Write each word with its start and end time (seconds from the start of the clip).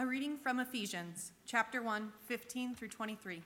A 0.00 0.06
reading 0.06 0.36
from 0.38 0.60
Ephesians, 0.60 1.32
chapter 1.44 1.82
1, 1.82 2.12
15 2.28 2.76
through 2.76 2.86
23. 2.86 3.42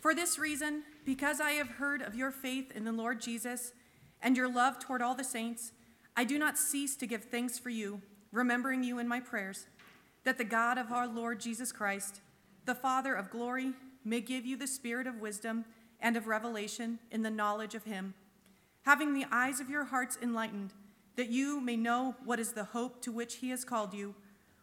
For 0.00 0.14
this 0.14 0.38
reason, 0.38 0.84
because 1.04 1.38
I 1.38 1.50
have 1.50 1.68
heard 1.68 2.00
of 2.00 2.14
your 2.14 2.30
faith 2.30 2.72
in 2.74 2.86
the 2.86 2.92
Lord 2.92 3.20
Jesus 3.20 3.72
and 4.22 4.38
your 4.38 4.50
love 4.50 4.78
toward 4.78 5.02
all 5.02 5.14
the 5.14 5.22
saints, 5.22 5.72
I 6.16 6.24
do 6.24 6.38
not 6.38 6.56
cease 6.56 6.96
to 6.96 7.06
give 7.06 7.24
thanks 7.24 7.58
for 7.58 7.68
you, 7.68 8.00
remembering 8.32 8.82
you 8.82 8.98
in 8.98 9.06
my 9.06 9.20
prayers, 9.20 9.66
that 10.24 10.38
the 10.38 10.44
God 10.44 10.78
of 10.78 10.92
our 10.92 11.06
Lord 11.06 11.40
Jesus 11.40 11.70
Christ, 11.70 12.22
the 12.64 12.74
Father 12.74 13.14
of 13.14 13.28
glory, 13.28 13.74
may 14.02 14.22
give 14.22 14.46
you 14.46 14.56
the 14.56 14.66
spirit 14.66 15.06
of 15.06 15.20
wisdom 15.20 15.66
and 16.00 16.16
of 16.16 16.26
revelation 16.26 17.00
in 17.10 17.20
the 17.20 17.30
knowledge 17.30 17.74
of 17.74 17.84
him, 17.84 18.14
having 18.86 19.12
the 19.12 19.26
eyes 19.30 19.60
of 19.60 19.68
your 19.68 19.84
hearts 19.84 20.16
enlightened, 20.22 20.72
that 21.16 21.28
you 21.28 21.60
may 21.60 21.76
know 21.76 22.16
what 22.24 22.40
is 22.40 22.54
the 22.54 22.64
hope 22.64 23.02
to 23.02 23.12
which 23.12 23.34
he 23.36 23.50
has 23.50 23.62
called 23.62 23.92
you, 23.92 24.14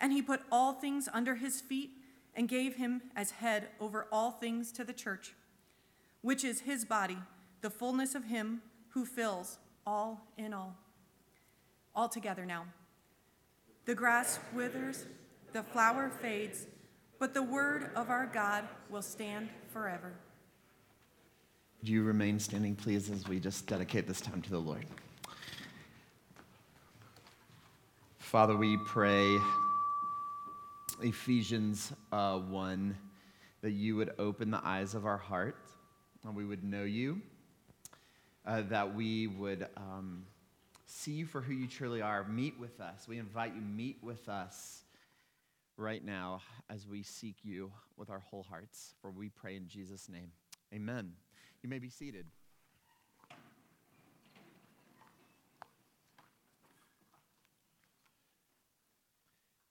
And 0.00 0.12
he 0.12 0.22
put 0.22 0.40
all 0.50 0.72
things 0.72 1.08
under 1.12 1.36
his 1.36 1.60
feet 1.60 1.90
and 2.34 2.48
gave 2.48 2.76
him 2.76 3.02
as 3.16 3.32
head 3.32 3.68
over 3.80 4.06
all 4.12 4.30
things 4.30 4.70
to 4.72 4.84
the 4.84 4.92
church, 4.92 5.34
which 6.22 6.44
is 6.44 6.60
his 6.60 6.84
body, 6.84 7.18
the 7.60 7.70
fullness 7.70 8.14
of 8.14 8.24
him 8.24 8.62
who 8.90 9.04
fills 9.04 9.58
all 9.86 10.20
in 10.36 10.52
all. 10.52 10.76
All 11.96 12.08
together 12.08 12.46
now. 12.46 12.66
The 13.86 13.94
grass 13.94 14.38
withers, 14.54 15.06
the 15.52 15.62
flower 15.62 16.10
fades, 16.20 16.66
but 17.18 17.34
the 17.34 17.42
word 17.42 17.90
of 17.96 18.10
our 18.10 18.26
God 18.26 18.68
will 18.90 19.02
stand 19.02 19.48
forever. 19.72 20.12
Do 21.82 21.92
you 21.92 22.02
remain 22.02 22.38
standing, 22.38 22.76
please, 22.76 23.10
as 23.10 23.26
we 23.26 23.40
just 23.40 23.66
dedicate 23.66 24.06
this 24.06 24.20
time 24.20 24.42
to 24.42 24.50
the 24.50 24.58
Lord? 24.58 24.84
Father, 28.18 28.56
we 28.56 28.76
pray 28.86 29.38
Ephesians 31.02 31.92
uh, 32.12 32.38
1 32.38 32.96
that 33.62 33.70
you 33.72 33.96
would 33.96 34.12
open 34.18 34.50
the 34.50 34.60
eyes 34.64 34.94
of 34.94 35.06
our 35.06 35.16
heart 35.16 35.56
and 36.24 36.34
we 36.34 36.44
would 36.44 36.64
know 36.64 36.84
you, 36.84 37.20
uh, 38.46 38.62
that 38.62 38.94
we 38.94 39.26
would 39.26 39.66
um, 39.76 40.24
see 40.86 41.12
you 41.12 41.26
for 41.26 41.40
who 41.40 41.52
you 41.52 41.66
truly 41.66 42.02
are. 42.02 42.24
Meet 42.24 42.58
with 42.58 42.80
us. 42.80 43.06
We 43.08 43.18
invite 43.18 43.54
you, 43.54 43.60
meet 43.60 43.98
with 44.02 44.28
us 44.28 44.82
right 45.76 46.04
now 46.04 46.40
as 46.68 46.86
we 46.86 47.02
seek 47.02 47.36
you 47.42 47.70
with 47.96 48.10
our 48.10 48.20
whole 48.20 48.42
hearts. 48.42 48.94
For 49.00 49.10
we 49.10 49.28
pray 49.28 49.56
in 49.56 49.68
Jesus' 49.68 50.08
name. 50.08 50.30
Amen. 50.74 51.12
You 51.62 51.68
may 51.68 51.78
be 51.78 51.88
seated. 51.88 52.26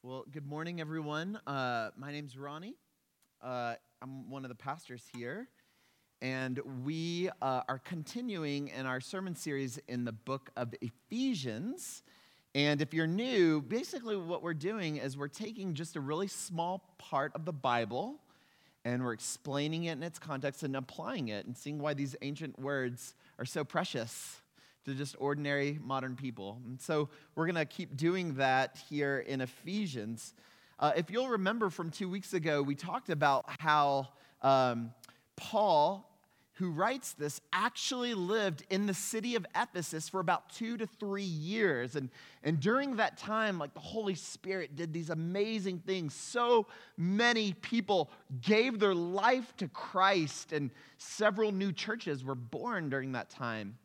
Well, 0.08 0.24
good 0.32 0.48
morning, 0.48 0.80
everyone. 0.80 1.38
Uh, 1.46 1.90
my 1.98 2.14
name's 2.14 2.38
Ronnie. 2.38 2.78
Uh, 3.42 3.76
I'm 4.02 4.30
one 4.30 4.46
of 4.46 4.50
the 4.50 4.56
pastors 4.56 5.04
here. 5.14 5.50
And 6.22 6.62
we 6.86 7.30
uh, 7.42 7.64
are 7.68 7.80
continuing 7.80 8.70
in 8.70 8.86
our 8.86 9.02
sermon 9.02 9.36
series 9.36 9.80
in 9.90 10.06
the 10.06 10.14
book 10.14 10.50
of 10.56 10.73
Ephesians. 10.80 12.04
And 12.56 12.82
if 12.82 12.94
you're 12.94 13.06
new, 13.06 13.62
basically 13.62 14.16
what 14.16 14.42
we're 14.42 14.54
doing 14.54 14.96
is 14.96 15.17
we're 15.17 15.28
taking 15.28 15.73
just 15.73 15.98
a 15.98 16.00
really 16.00 16.30
small 16.30 16.96
part 16.98 17.34
of 17.36 17.44
the 17.44 17.52
Bible 17.52 18.22
and 18.86 19.04
we're 19.04 19.12
explaining 19.12 19.84
it 19.84 19.98
in 19.98 20.04
its 20.04 20.20
context 20.20 20.64
and 20.64 20.78
applying 20.78 21.28
it 21.28 21.46
and 21.46 21.58
seeing 21.58 21.80
why 21.80 21.94
these 21.94 22.16
ancient 22.22 22.58
words 22.58 23.14
are 23.40 23.46
so 23.46 23.66
precious 23.66 24.40
to 24.87 24.93
just 24.93 25.15
ordinary 25.20 25.77
modern 25.83 26.15
people. 26.15 26.59
And 26.65 26.80
so 26.80 27.09
we're 27.36 27.45
going 27.45 27.55
to 27.55 27.65
keep 27.65 27.98
doing 27.98 28.36
that 28.36 28.80
here 28.89 29.20
in 29.20 29.42
Ephesians. 29.42 30.33
Uh, 30.80 30.93
if 30.95 31.11
you'll 31.11 31.27
remember 31.30 31.70
from 31.70 31.92
two 31.92 32.09
weeks 32.09 32.33
ago, 32.33 32.61
we 32.61 32.73
talked 32.73 33.09
about 33.09 33.45
how 33.59 34.08
um, 34.42 34.92
Paul 35.36 36.08
who 36.58 36.71
writes 36.71 37.14
this 37.14 37.39
actually 37.53 38.15
lived 38.15 38.65
in 38.71 38.87
the 38.87 38.93
city 38.93 39.36
of 39.36 39.45
Ephesus 39.55 40.09
for 40.09 40.20
about 40.20 40.49
two 40.49 40.75
to 40.77 40.87
three 40.87 41.21
years. 41.21 41.95
And, 41.95 42.09
and 42.43 42.59
during 42.59 42.95
that 42.95 43.15
time, 43.15 43.59
like 43.59 43.75
the 43.75 43.80
Holy 43.80 44.15
Spirit 44.15 44.75
did 44.75 44.92
these 44.92 45.11
amazing 45.11 45.83
things. 45.86 46.15
So 46.15 46.65
many 46.98 47.54
people 47.54 48.09
gave 48.42 48.80
their 48.80 48.95
life 48.95 49.55
to 49.58 49.67
Christ, 49.67 50.52
and 50.52 50.71
several 50.98 51.52
new 51.52 51.71
churches 51.71 52.23
were 52.23 52.33
born 52.33 52.89
during 52.89 53.11
that 53.11 53.30
time. 53.30 53.77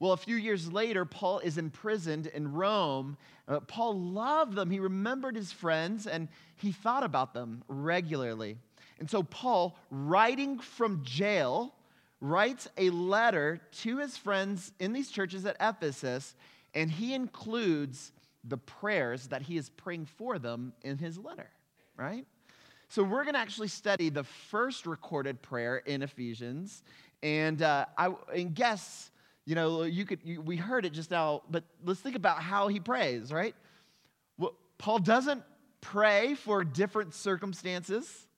Well, 0.00 0.12
a 0.12 0.16
few 0.16 0.36
years 0.36 0.72
later, 0.72 1.04
Paul 1.04 1.40
is 1.40 1.58
imprisoned 1.58 2.26
in 2.26 2.52
Rome. 2.52 3.18
Uh, 3.46 3.60
Paul 3.60 4.00
loved 4.00 4.54
them. 4.54 4.70
He 4.70 4.80
remembered 4.80 5.36
his 5.36 5.52
friends 5.52 6.06
and 6.06 6.28
he 6.56 6.72
thought 6.72 7.04
about 7.04 7.34
them 7.34 7.62
regularly. 7.68 8.56
And 8.98 9.10
so, 9.10 9.22
Paul, 9.22 9.78
writing 9.90 10.58
from 10.58 11.02
jail, 11.04 11.74
writes 12.20 12.66
a 12.78 12.88
letter 12.90 13.60
to 13.82 13.98
his 13.98 14.16
friends 14.16 14.72
in 14.78 14.94
these 14.94 15.10
churches 15.10 15.44
at 15.44 15.56
Ephesus, 15.60 16.34
and 16.74 16.90
he 16.90 17.14
includes 17.14 18.12
the 18.44 18.58
prayers 18.58 19.26
that 19.28 19.42
he 19.42 19.58
is 19.58 19.68
praying 19.68 20.06
for 20.06 20.38
them 20.38 20.72
in 20.82 20.96
his 20.96 21.18
letter, 21.18 21.50
right? 21.96 22.26
So 22.88 23.02
we're 23.02 23.22
going 23.24 23.34
to 23.34 23.40
actually 23.40 23.68
study 23.68 24.08
the 24.08 24.24
first 24.24 24.86
recorded 24.86 25.40
prayer 25.42 25.78
in 25.78 26.02
Ephesians, 26.02 26.82
and 27.22 27.60
uh, 27.62 27.86
I 27.96 28.14
and 28.34 28.54
guess 28.54 29.09
you 29.50 29.56
know 29.56 29.82
you 29.82 30.04
could 30.04 30.20
you, 30.22 30.40
we 30.40 30.56
heard 30.56 30.86
it 30.86 30.92
just 30.92 31.10
now, 31.10 31.42
but 31.50 31.64
let's 31.84 31.98
think 31.98 32.14
about 32.14 32.40
how 32.40 32.68
he 32.68 32.78
prays, 32.78 33.32
right? 33.32 33.56
Well, 34.38 34.54
Paul 34.78 35.00
doesn't 35.00 35.42
pray 35.80 36.34
for 36.34 36.62
different 36.62 37.14
circumstances. 37.14 38.28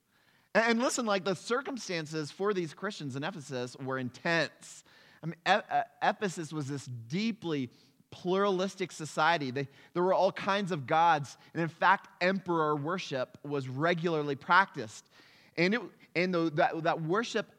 And 0.55 0.79
listen, 0.79 1.05
like 1.05 1.23
the 1.23 1.35
circumstances 1.35 2.31
for 2.31 2.51
these 2.51 2.73
Christians 2.73 3.15
in 3.15 3.23
Ephesus 3.23 3.77
were 3.77 3.99
intense. 3.99 4.83
I 5.21 5.27
mean, 5.27 5.61
Ephesus 6.01 6.51
was 6.51 6.67
this 6.67 6.85
deeply 6.85 7.69
pluralistic 8.09 8.91
society. 8.91 9.51
They, 9.51 9.67
there 9.93 10.01
were 10.01 10.15
all 10.15 10.31
kinds 10.31 10.71
of 10.71 10.87
gods. 10.87 11.37
And 11.53 11.61
in 11.61 11.69
fact, 11.69 12.07
emperor 12.21 12.75
worship 12.75 13.37
was 13.43 13.67
regularly 13.67 14.35
practiced. 14.35 15.07
And, 15.57 15.75
it, 15.75 15.81
and 16.15 16.33
the, 16.33 16.51
that, 16.55 16.83
that 16.83 17.03
worship 17.03 17.51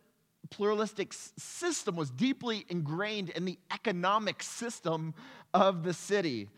pluralistic 0.50 1.12
system 1.12 1.97
was 1.97 2.10
deeply 2.10 2.65
ingrained 2.69 3.31
in 3.31 3.44
the 3.44 3.59
economic 3.72 4.43
system 4.43 5.15
of 5.53 5.82
the 5.82 5.94
city. 5.94 6.49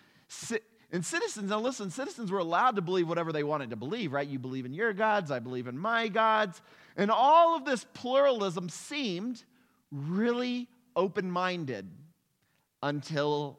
And 0.93 1.05
citizens, 1.05 1.51
now 1.51 1.61
listen, 1.61 1.91
citizens 1.91 2.31
were 2.31 2.39
allowed 2.39 2.77
to 2.77 2.83
believe 2.83 3.09
whatever 3.09 3.33
they 3.33 3.45
wanted 3.45 3.71
to 3.71 3.77
believe, 3.77 4.13
right? 4.13 4.27
You 4.27 4.39
believe 4.39 4.67
in 4.67 4.73
your 4.73 4.93
gods, 4.93 5.31
I 5.31 5.39
believe 5.39 5.67
in 5.67 5.79
my 5.79 6.09
gods. 6.09 6.63
And 6.97 7.11
all 7.11 7.57
of 7.57 7.65
this 7.65 7.85
pluralism 7.95 8.69
seemed 8.69 9.45
really 9.91 10.69
open 10.95 11.31
minded 11.31 11.89
until 12.83 13.59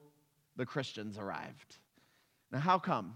the 0.55 0.65
Christians 0.65 1.17
arrived. 1.17 1.77
Now, 2.51 2.59
how 2.59 2.79
come? 2.79 3.15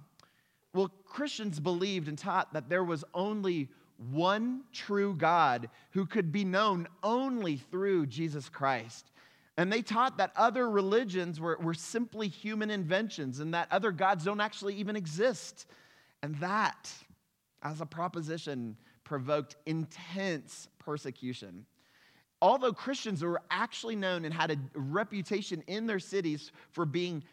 Well, 0.73 0.91
Christians 1.05 1.59
believed 1.59 2.07
and 2.07 2.17
taught 2.17 2.53
that 2.53 2.69
there 2.69 2.83
was 2.83 3.03
only 3.13 3.69
one 4.09 4.63
true 4.73 5.15
God 5.15 5.69
who 5.91 6.05
could 6.05 6.31
be 6.31 6.43
known 6.43 6.87
only 7.03 7.57
through 7.57 8.07
Jesus 8.07 8.49
Christ. 8.49 9.11
And 9.57 9.71
they 9.71 9.81
taught 9.81 10.17
that 10.17 10.31
other 10.35 10.69
religions 10.69 11.39
were, 11.39 11.57
were 11.61 11.73
simply 11.73 12.27
human 12.27 12.71
inventions 12.71 13.39
and 13.39 13.53
that 13.53 13.67
other 13.69 13.91
gods 13.91 14.23
don't 14.23 14.41
actually 14.41 14.75
even 14.75 14.95
exist. 14.95 15.67
And 16.23 16.35
that, 16.37 16.89
as 17.61 17.81
a 17.81 17.85
proposition, 17.85 18.77
provoked 19.03 19.57
intense 19.65 20.67
persecution. 20.79 21.65
Although 22.41 22.73
Christians 22.73 23.23
were 23.23 23.41
actually 23.51 23.95
known 23.95 24.25
and 24.25 24.33
had 24.33 24.51
a 24.51 24.57
reputation 24.73 25.63
in 25.67 25.85
their 25.85 25.99
cities 25.99 26.51
for 26.71 26.85
being 26.85 27.23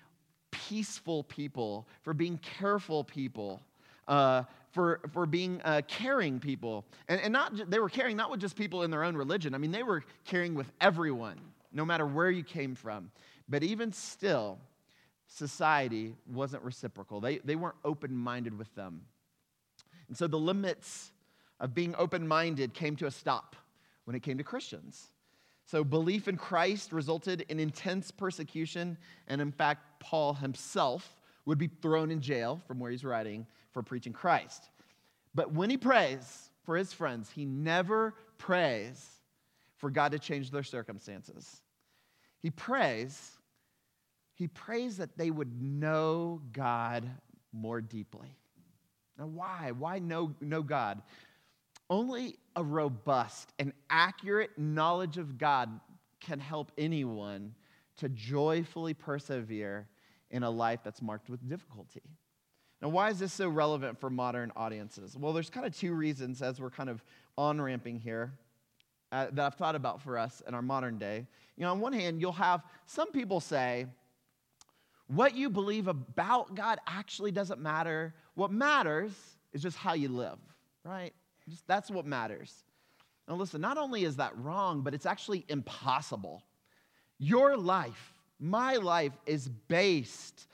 peaceful 0.51 1.25
people, 1.25 1.89
for 2.03 2.13
being 2.13 2.39
careful 2.39 3.05
people, 3.05 3.63
uh, 4.07 4.43
for, 4.79 5.01
for 5.13 5.27
being 5.27 5.61
uh, 5.65 5.83
caring 5.89 6.39
people. 6.39 6.85
And, 7.09 7.21
and 7.21 7.33
not, 7.33 7.69
they 7.69 7.81
were 7.81 7.89
caring 7.89 8.17
not 8.17 8.31
with 8.31 8.41
just 8.41 8.55
people 8.55 8.85
in 8.85 8.93
their 8.93 9.03
own 9.03 9.17
religion, 9.17 9.53
I 9.53 9.59
mean, 9.59 9.73
they 9.73 9.83
were 9.83 10.05
caring 10.25 10.55
with 10.55 10.71
everyone 10.81 11.41
no 11.73 11.85
matter 11.85 12.07
where 12.07 12.31
you 12.31 12.45
came 12.45 12.77
from. 12.77 13.11
But 13.49 13.65
even 13.65 13.93
still, 13.93 14.57
society 15.27 16.15
wasn't 16.33 16.63
reciprocal. 16.63 17.21
They, 17.21 17.39
they 17.39 17.57
weren't 17.57 17.75
open 17.85 18.17
minded 18.17 18.57
with 18.57 18.73
them. 18.77 19.01
And 20.07 20.17
so 20.17 20.29
the 20.29 20.39
limits 20.39 21.11
of 21.59 21.75
being 21.75 21.97
open 21.99 22.29
minded 22.29 22.73
came 22.73 22.95
to 22.97 23.07
a 23.07 23.11
stop 23.11 23.57
when 24.05 24.15
it 24.15 24.23
came 24.23 24.39
to 24.39 24.45
Christians. 24.45 25.09
So 25.65 25.83
belief 25.83 26.29
in 26.29 26.37
Christ 26.37 26.93
resulted 26.93 27.45
in 27.49 27.59
intense 27.59 28.13
persecution, 28.13 28.97
and 29.27 29.41
in 29.41 29.51
fact, 29.51 29.99
Paul 29.99 30.35
himself 30.35 31.17
would 31.47 31.59
be 31.59 31.69
thrown 31.83 32.13
in 32.13 32.21
jail 32.21 32.61
from 32.69 32.79
where 32.79 32.93
he's 32.93 33.03
writing 33.03 33.45
for 33.73 33.83
preaching 33.83 34.13
Christ. 34.13 34.71
But 35.35 35.53
when 35.53 35.71
he 35.71 35.77
prays 35.77 36.51
for 36.65 36.77
his 36.77 36.93
friends, 36.93 37.31
he 37.31 37.45
never 37.45 38.15
prays 38.39 39.05
for 39.77 39.91
God 39.91 40.13
to 40.13 40.19
change 40.19 40.51
their 40.51 40.63
circumstances. 40.63 41.63
He 42.41 42.51
prays, 42.51 43.33
he 44.35 44.49
prays 44.49 44.97
that 44.99 45.17
they 45.17 45.31
would 45.31 45.61
know 45.61 46.41
God 46.53 47.09
more 47.53 47.81
deeply. 47.81 48.29
Now, 49.19 49.27
why? 49.27 49.73
Why 49.77 49.99
know, 49.99 50.35
know 50.41 50.63
God? 50.63 51.03
Only 51.91 52.37
a 52.55 52.63
robust 52.63 53.53
and 53.59 53.73
accurate 53.91 54.51
knowledge 54.59 55.19
of 55.19 55.39
God 55.39 55.81
can 56.21 56.39
help 56.39 56.71
anyone 56.79 57.55
to 57.97 58.09
joyfully 58.09 58.95
persevere 58.95 59.89
in 60.31 60.43
a 60.43 60.51
life 60.51 60.81
that's 60.85 61.03
marked 61.03 61.31
with 61.31 61.49
difficulty. 61.49 62.03
Now, 62.81 62.89
why 62.89 63.11
is 63.11 63.19
this 63.19 63.33
so 63.33 63.49
relevant 63.49 63.99
for 63.99 64.09
modern 64.09 64.53
audiences? 64.55 65.17
Well, 65.17 65.33
there's 65.33 65.51
kind 65.51 65.67
of 65.67 65.77
two 65.77 65.95
reasons 65.95 66.43
as 66.43 66.61
we're 66.61 66.71
kind 66.71 66.89
of 66.89 67.03
on 67.37 67.61
ramping 67.61 67.99
here 67.99 68.33
uh, 69.11 69.27
that 69.33 69.45
I've 69.47 69.55
thought 69.55 69.75
about 69.75 70.01
for 70.01 70.17
us 70.17 70.43
in 70.47 70.55
our 70.55 70.63
modern 70.63 70.99
day. 70.99 71.27
You 71.57 71.65
know, 71.65 71.73
on 71.73 71.81
one 71.81 71.93
hand, 71.93 72.21
you'll 72.21 72.33
have 72.33 72.63
some 72.87 73.11
people 73.11 73.41
say, 73.41 73.87
what 75.09 75.35
you 75.35 75.49
believe 75.49 75.89
about 75.89 76.55
God 76.55 76.79
actually 76.87 77.33
doesn't 77.33 77.61
matter. 77.61 78.15
What 78.35 78.53
matters 78.53 79.13
is 79.53 79.63
just 79.63 79.77
how 79.77 79.95
you 79.95 80.09
live, 80.09 80.39
right? 80.85 81.13
Just, 81.49 81.67
that's 81.67 81.91
what 81.91 82.07
matters. 82.07 82.65
Now, 83.27 83.35
listen, 83.35 83.61
not 83.61 83.79
only 83.79 84.05
is 84.05 84.17
that 84.17 84.37
wrong, 84.39 84.83
but 84.83 84.95
it's 84.95 85.07
actually 85.07 85.45
impossible. 85.49 86.43
Your 87.19 87.57
life, 87.57 88.13
my 88.39 88.75
life, 88.77 89.13
is 89.27 89.49
based 89.49 90.47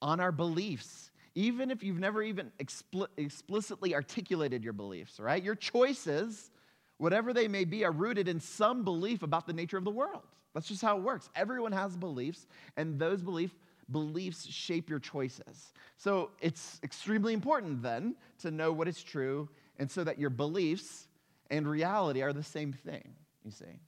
on 0.00 0.20
our 0.20 0.32
beliefs, 0.32 1.10
even 1.34 1.70
if 1.70 1.82
you've 1.82 1.98
never 1.98 2.22
even 2.22 2.50
expl- 2.58 3.08
explicitly 3.16 3.94
articulated 3.94 4.62
your 4.62 4.72
beliefs, 4.72 5.18
right? 5.18 5.42
Your 5.42 5.54
choices, 5.54 6.50
whatever 6.98 7.32
they 7.32 7.48
may 7.48 7.64
be, 7.64 7.84
are 7.84 7.92
rooted 7.92 8.28
in 8.28 8.40
some 8.40 8.84
belief 8.84 9.22
about 9.22 9.46
the 9.46 9.52
nature 9.52 9.78
of 9.78 9.84
the 9.84 9.90
world. 9.90 10.22
That's 10.54 10.68
just 10.68 10.82
how 10.82 10.98
it 10.98 11.02
works. 11.02 11.30
Everyone 11.34 11.72
has 11.72 11.96
beliefs, 11.96 12.46
and 12.76 12.98
those 12.98 13.22
belief, 13.22 13.54
beliefs 13.90 14.46
shape 14.46 14.90
your 14.90 14.98
choices. 14.98 15.72
So 15.96 16.30
it's 16.40 16.78
extremely 16.82 17.32
important 17.32 17.82
then 17.82 18.16
to 18.40 18.50
know 18.50 18.72
what 18.72 18.88
is 18.88 19.02
true 19.02 19.48
and 19.78 19.90
so 19.90 20.04
that 20.04 20.18
your 20.18 20.30
beliefs 20.30 21.08
and 21.50 21.66
reality 21.66 22.22
are 22.22 22.32
the 22.32 22.42
same 22.42 22.72
thing, 22.72 23.14
you 23.44 23.50
see. 23.50 23.80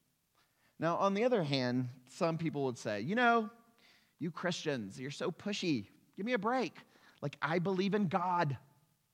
Now, 0.79 0.97
on 0.97 1.15
the 1.15 1.25
other 1.25 1.43
hand, 1.43 1.89
some 2.09 2.37
people 2.37 2.65
would 2.65 2.79
say, 2.79 3.01
you 3.01 3.15
know, 3.15 3.51
you 4.19 4.31
Christians, 4.31 4.99
you're 4.99 5.11
so 5.11 5.31
pushy. 5.31 5.87
Give 6.17 6.27
me 6.27 6.33
a 6.33 6.39
break. 6.39 6.77
Like, 7.25 7.39
I 7.41 7.59
believe 7.59 7.95
in 7.95 8.09
God, 8.09 8.55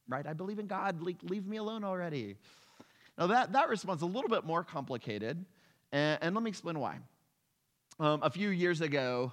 right? 0.09 0.27
I 0.27 0.33
believe 0.33 0.59
in 0.59 0.67
God. 0.67 1.01
Leave 1.01 1.47
me 1.47 1.59
alone 1.59 1.85
already. 1.85 2.35
Now, 3.17 3.29
that, 3.29 3.53
that 3.53 3.69
response 3.69 3.99
is 3.99 4.03
a 4.03 4.07
little 4.07 4.29
bit 4.29 4.45
more 4.45 4.65
complicated, 4.65 5.45
and, 5.93 6.19
and 6.21 6.35
let 6.35 6.43
me 6.43 6.51
explain 6.51 6.81
why. 6.81 6.99
Um, 8.01 8.21
a 8.25 8.29
few 8.29 8.49
years 8.49 8.81
ago, 8.81 9.33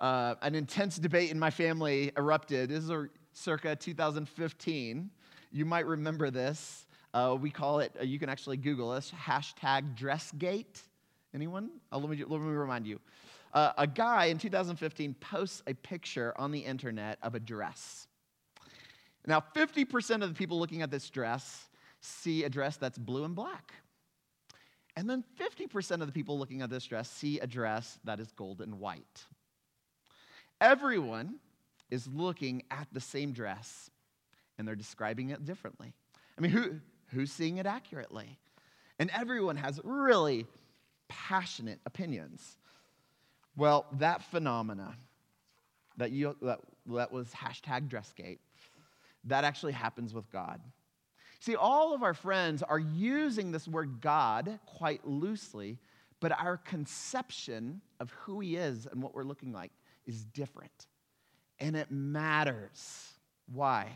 uh, 0.00 0.36
an 0.40 0.54
intense 0.54 0.96
debate 0.96 1.32
in 1.32 1.38
my 1.38 1.50
family 1.50 2.12
erupted. 2.16 2.70
This 2.70 2.84
is 2.84 2.88
a, 2.88 3.08
circa 3.34 3.76
2015. 3.76 5.10
You 5.52 5.64
might 5.66 5.84
remember 5.86 6.30
this. 6.30 6.86
Uh, 7.12 7.36
we 7.38 7.50
call 7.50 7.80
it, 7.80 7.92
uh, 8.00 8.04
you 8.04 8.18
can 8.18 8.30
actually 8.30 8.56
Google 8.56 8.92
this, 8.92 9.12
hashtag 9.12 9.98
Dressgate. 9.98 10.80
Anyone? 11.34 11.68
Uh, 11.92 11.98
let, 11.98 12.08
me, 12.08 12.16
let 12.26 12.40
me 12.40 12.46
remind 12.54 12.86
you. 12.86 13.00
Uh, 13.52 13.72
a 13.76 13.86
guy 13.86 14.26
in 14.26 14.38
2015 14.38 15.12
posts 15.20 15.62
a 15.66 15.74
picture 15.74 16.32
on 16.38 16.52
the 16.52 16.60
internet 16.60 17.18
of 17.22 17.34
a 17.34 17.40
dress. 17.40 18.08
Now, 19.26 19.42
50% 19.54 20.22
of 20.22 20.28
the 20.28 20.34
people 20.34 20.58
looking 20.58 20.82
at 20.82 20.90
this 20.90 21.08
dress 21.08 21.66
see 22.00 22.44
a 22.44 22.50
dress 22.50 22.76
that's 22.76 22.98
blue 22.98 23.24
and 23.24 23.34
black. 23.34 23.72
And 24.96 25.08
then 25.08 25.24
50% 25.40 26.00
of 26.00 26.06
the 26.06 26.12
people 26.12 26.38
looking 26.38 26.62
at 26.62 26.70
this 26.70 26.84
dress 26.84 27.10
see 27.10 27.40
a 27.40 27.46
dress 27.46 27.98
that 28.04 28.20
is 28.20 28.30
gold 28.32 28.60
and 28.60 28.78
white. 28.78 29.24
Everyone 30.60 31.36
is 31.90 32.06
looking 32.06 32.62
at 32.70 32.86
the 32.92 33.00
same 33.00 33.32
dress 33.32 33.90
and 34.58 34.68
they're 34.68 34.76
describing 34.76 35.30
it 35.30 35.44
differently. 35.44 35.92
I 36.38 36.40
mean, 36.40 36.50
who, 36.50 36.80
who's 37.08 37.32
seeing 37.32 37.56
it 37.56 37.66
accurately? 37.66 38.38
And 38.98 39.10
everyone 39.12 39.56
has 39.56 39.80
really 39.82 40.46
passionate 41.08 41.80
opinions. 41.86 42.56
Well, 43.56 43.86
that 43.98 44.22
phenomena 44.22 44.96
that, 45.96 46.10
you, 46.10 46.36
that, 46.42 46.60
that 46.86 47.12
was 47.12 47.28
hashtag 47.30 47.88
Dressgate, 47.88 48.38
that 49.26 49.44
actually 49.44 49.72
happens 49.72 50.12
with 50.12 50.30
God. 50.30 50.60
See, 51.40 51.56
all 51.56 51.94
of 51.94 52.02
our 52.02 52.14
friends 52.14 52.62
are 52.62 52.78
using 52.78 53.52
this 53.52 53.68
word 53.68 54.00
God 54.00 54.58
quite 54.64 55.06
loosely, 55.06 55.78
but 56.20 56.32
our 56.32 56.56
conception 56.56 57.82
of 58.00 58.10
who 58.12 58.40
He 58.40 58.56
is 58.56 58.86
and 58.86 59.02
what 59.02 59.14
we're 59.14 59.24
looking 59.24 59.52
like 59.52 59.72
is 60.06 60.24
different. 60.24 60.86
And 61.58 61.76
it 61.76 61.90
matters. 61.90 63.12
Why? 63.52 63.88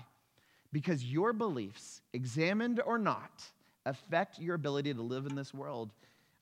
Because 0.73 1.05
your 1.05 1.33
beliefs, 1.33 2.03
examined 2.13 2.81
or 2.85 2.99
not, 2.99 3.45
affect 3.87 4.39
your 4.39 4.55
ability 4.55 4.93
to 4.93 5.03
live 5.03 5.25
in 5.25 5.35
this 5.35 5.55
world, 5.55 5.93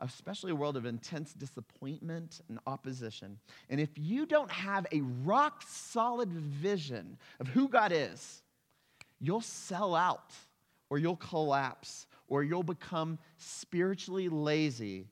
especially 0.01 0.51
a 0.51 0.57
world 0.57 0.77
of 0.77 0.87
intense 0.87 1.33
disappointment 1.33 2.41
and 2.49 2.59
opposition. 2.67 3.39
And 3.71 3.81
if 3.81 3.91
you 3.95 4.27
don't 4.27 4.51
have 4.51 4.87
a 4.91 5.03
rock 5.25 5.63
solid 5.69 6.33
vision 6.33 7.17
of 7.39 7.47
who 7.47 7.69
God 7.69 7.93
is, 7.93 8.43
you'll 9.21 9.41
sell 9.41 9.95
out 9.95 10.33
or 10.91 10.99
you'll 10.99 11.17
collapse 11.17 12.07
or 12.29 12.43
you'll 12.43 12.63
become 12.63 13.19
spiritually 13.37 14.29
lazy 14.29 15.07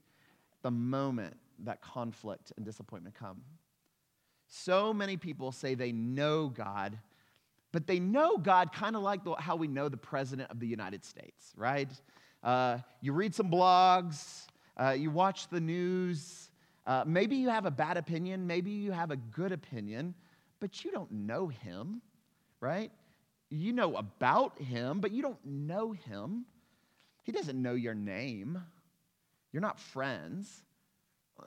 the 0.62 0.70
moment 0.70 1.36
that 1.60 1.80
conflict 1.80 2.52
and 2.56 2.64
disappointment 2.64 3.14
come. 3.14 3.42
So 4.48 4.92
many 4.92 5.16
people 5.16 5.52
say 5.52 5.74
they 5.74 5.92
know 5.92 6.48
God, 6.48 6.98
but 7.72 7.86
they 7.86 7.98
know 7.98 8.36
God 8.36 8.72
kind 8.72 8.96
of 8.96 9.02
like 9.02 9.24
the, 9.24 9.34
how 9.34 9.56
we 9.56 9.68
know 9.68 9.88
the 9.88 9.96
President 9.96 10.50
of 10.50 10.60
the 10.60 10.66
United 10.66 11.04
States, 11.04 11.52
right? 11.56 11.88
Uh, 12.42 12.78
you 13.00 13.12
read 13.12 13.34
some 13.34 13.50
blogs, 13.50 14.46
uh, 14.76 14.90
you 14.90 15.10
watch 15.10 15.48
the 15.48 15.60
news. 15.60 16.50
Uh, 16.86 17.02
maybe 17.06 17.36
you 17.36 17.48
have 17.48 17.64
a 17.64 17.70
bad 17.70 17.96
opinion, 17.96 18.46
maybe 18.46 18.70
you 18.70 18.92
have 18.92 19.10
a 19.10 19.16
good 19.16 19.52
opinion, 19.52 20.14
but 20.60 20.84
you 20.84 20.90
don't 20.90 21.10
know 21.10 21.48
him, 21.48 22.02
right? 22.60 22.90
You 23.54 23.72
know 23.72 23.94
about 23.94 24.60
him, 24.60 24.98
but 24.98 25.12
you 25.12 25.22
don't 25.22 25.44
know 25.44 25.92
him. 25.92 26.44
He 27.22 27.30
doesn't 27.30 27.60
know 27.60 27.74
your 27.74 27.94
name. 27.94 28.60
You're 29.52 29.62
not 29.62 29.78
friends. 29.78 30.64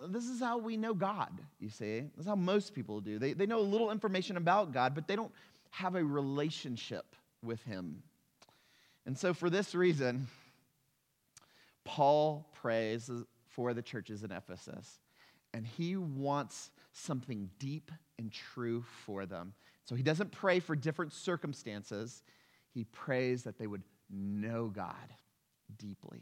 This 0.08 0.26
is 0.26 0.40
how 0.40 0.58
we 0.58 0.78
know 0.78 0.94
God, 0.94 1.38
you 1.60 1.70
see. 1.70 2.00
This 2.16 2.22
is 2.22 2.26
how 2.26 2.36
most 2.36 2.74
people 2.74 3.02
do. 3.02 3.20
They, 3.20 3.34
they 3.34 3.46
know 3.46 3.60
a 3.60 3.62
little 3.62 3.92
information 3.92 4.38
about 4.38 4.72
God, 4.72 4.96
but 4.96 5.06
they 5.08 5.18
don't 5.18 5.34
have 5.72 5.96
a 5.96 6.04
relationship 6.04 7.14
with 7.44 7.62
him. 7.64 8.02
And 9.06 9.18
so, 9.18 9.34
for 9.34 9.50
this 9.50 9.76
reason, 9.76 10.28
Paul 11.84 12.48
prays 12.54 13.12
for 13.50 13.74
the 13.74 13.82
churches 13.82 14.24
in 14.24 14.32
Ephesus, 14.32 15.00
and 15.54 15.68
he 15.68 15.98
wants 15.98 16.72
something 16.94 17.50
deep 17.60 17.92
and 18.18 18.32
true 18.32 18.86
for 19.06 19.26
them. 19.26 19.54
So, 19.88 19.96
he 19.96 20.03
doesn't 20.03 20.32
pray 20.32 20.60
for 20.60 20.75
different 20.75 21.13
circumstances, 21.13 22.24
he 22.74 22.84
prays 22.84 23.44
that 23.44 23.58
they 23.58 23.67
would 23.67 23.84
know 24.10 24.67
God 24.67 25.13
deeply. 25.77 26.22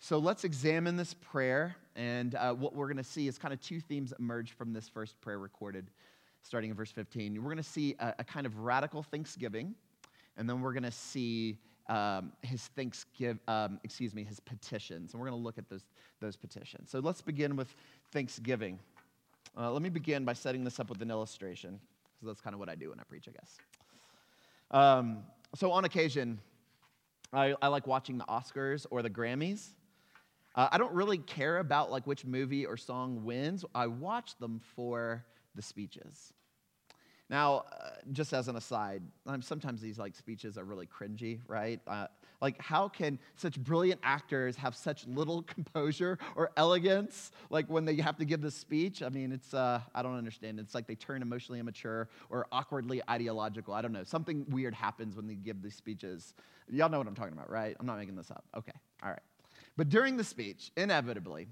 So, 0.00 0.18
let's 0.18 0.44
examine 0.44 0.96
this 0.96 1.14
prayer, 1.14 1.76
and 1.96 2.34
uh, 2.34 2.54
what 2.54 2.74
we're 2.74 2.88
going 2.88 2.96
to 2.96 3.04
see 3.04 3.28
is 3.28 3.38
kind 3.38 3.54
of 3.54 3.60
two 3.60 3.80
themes 3.80 4.12
emerge 4.18 4.52
from 4.52 4.72
this 4.72 4.88
first 4.88 5.20
prayer 5.20 5.38
recorded 5.38 5.90
starting 6.42 6.70
in 6.70 6.76
verse 6.76 6.90
15. 6.90 7.36
We're 7.36 7.42
going 7.42 7.56
to 7.56 7.62
see 7.62 7.94
a, 7.98 8.14
a, 8.18 8.24
kind 8.24 8.46
of 8.46 8.58
radical 8.58 9.02
thanksgiving, 9.02 9.74
and 10.36 10.48
then 10.48 10.60
we're 10.60 10.72
going 10.72 10.82
to 10.82 10.90
see 10.90 11.58
um, 11.88 12.32
his 12.42 12.66
thanksgiving, 12.68 13.40
um, 13.48 13.80
excuse 13.84 14.14
me, 14.14 14.24
his 14.24 14.40
petitions. 14.40 15.12
And 15.12 15.20
we're 15.20 15.28
going 15.28 15.40
to 15.40 15.44
look 15.44 15.58
at 15.58 15.68
those, 15.68 15.84
those 16.20 16.36
petitions. 16.36 16.90
So 16.90 17.00
let's 17.00 17.22
begin 17.22 17.56
with 17.56 17.74
thanksgiving. 18.12 18.78
Uh, 19.56 19.70
let 19.70 19.82
me 19.82 19.88
begin 19.88 20.24
by 20.24 20.32
setting 20.32 20.64
this 20.64 20.80
up 20.80 20.88
with 20.88 21.02
an 21.02 21.10
illustration, 21.10 21.80
because 22.22 22.36
that's 22.36 22.40
kind 22.40 22.54
of 22.54 22.60
what 22.60 22.68
I 22.68 22.76
do 22.76 22.90
when 22.90 23.00
I 23.00 23.02
preach, 23.02 23.28
I 23.28 23.32
guess. 23.32 23.58
Um, 24.70 25.24
so 25.56 25.72
on 25.72 25.84
occasion, 25.84 26.38
I, 27.32 27.54
I, 27.60 27.66
like 27.66 27.88
watching 27.88 28.16
the 28.16 28.24
Oscars 28.26 28.86
or 28.90 29.02
the 29.02 29.10
Grammys. 29.10 29.70
Uh, 30.54 30.68
I 30.70 30.78
don't 30.78 30.92
really 30.92 31.18
care 31.18 31.58
about 31.58 31.90
like 31.90 32.06
which 32.06 32.24
movie 32.24 32.64
or 32.64 32.76
song 32.76 33.24
wins. 33.24 33.64
I 33.74 33.88
watch 33.88 34.38
them 34.38 34.60
for 34.76 35.24
the 35.56 35.62
speeches. 35.62 36.32
Now, 37.32 37.64
uh, 37.72 37.92
just 38.12 38.34
as 38.34 38.48
an 38.48 38.56
aside, 38.56 39.02
um, 39.26 39.40
sometimes 39.40 39.80
these 39.80 39.98
like 39.98 40.14
speeches 40.14 40.58
are 40.58 40.64
really 40.64 40.86
cringy, 40.86 41.40
right? 41.48 41.80
Uh, 41.86 42.08
like, 42.42 42.60
how 42.60 42.88
can 42.88 43.18
such 43.36 43.58
brilliant 43.58 44.02
actors 44.02 44.54
have 44.56 44.76
such 44.76 45.06
little 45.06 45.40
composure 45.54 46.18
or 46.36 46.50
elegance, 46.58 47.32
like 47.48 47.70
when 47.70 47.86
they 47.86 47.96
have 47.96 48.18
to 48.18 48.26
give 48.26 48.42
this 48.42 48.54
speech? 48.54 49.02
I 49.02 49.08
mean, 49.08 49.32
it's 49.32 49.54
uh, 49.54 49.80
I 49.94 50.02
don't 50.02 50.18
understand. 50.18 50.60
It's 50.60 50.74
like 50.74 50.86
they 50.86 50.94
turn 50.94 51.22
emotionally 51.22 51.58
immature 51.58 52.10
or 52.28 52.48
awkwardly 52.52 53.00
ideological. 53.08 53.72
I 53.72 53.80
don't 53.80 53.92
know. 53.92 54.04
Something 54.04 54.44
weird 54.50 54.74
happens 54.74 55.16
when 55.16 55.26
they 55.26 55.34
give 55.34 55.62
these 55.62 55.74
speeches. 55.74 56.34
Y'all 56.68 56.90
know 56.90 56.98
what 56.98 57.06
I'm 57.06 57.14
talking 57.14 57.32
about, 57.32 57.48
right? 57.48 57.74
I'm 57.80 57.86
not 57.86 57.96
making 57.96 58.14
this 58.14 58.30
up. 58.30 58.44
Okay, 58.54 58.72
all 59.02 59.08
right. 59.08 59.22
But 59.78 59.88
during 59.88 60.18
the 60.18 60.24
speech, 60.24 60.70
inevitably, 60.76 61.46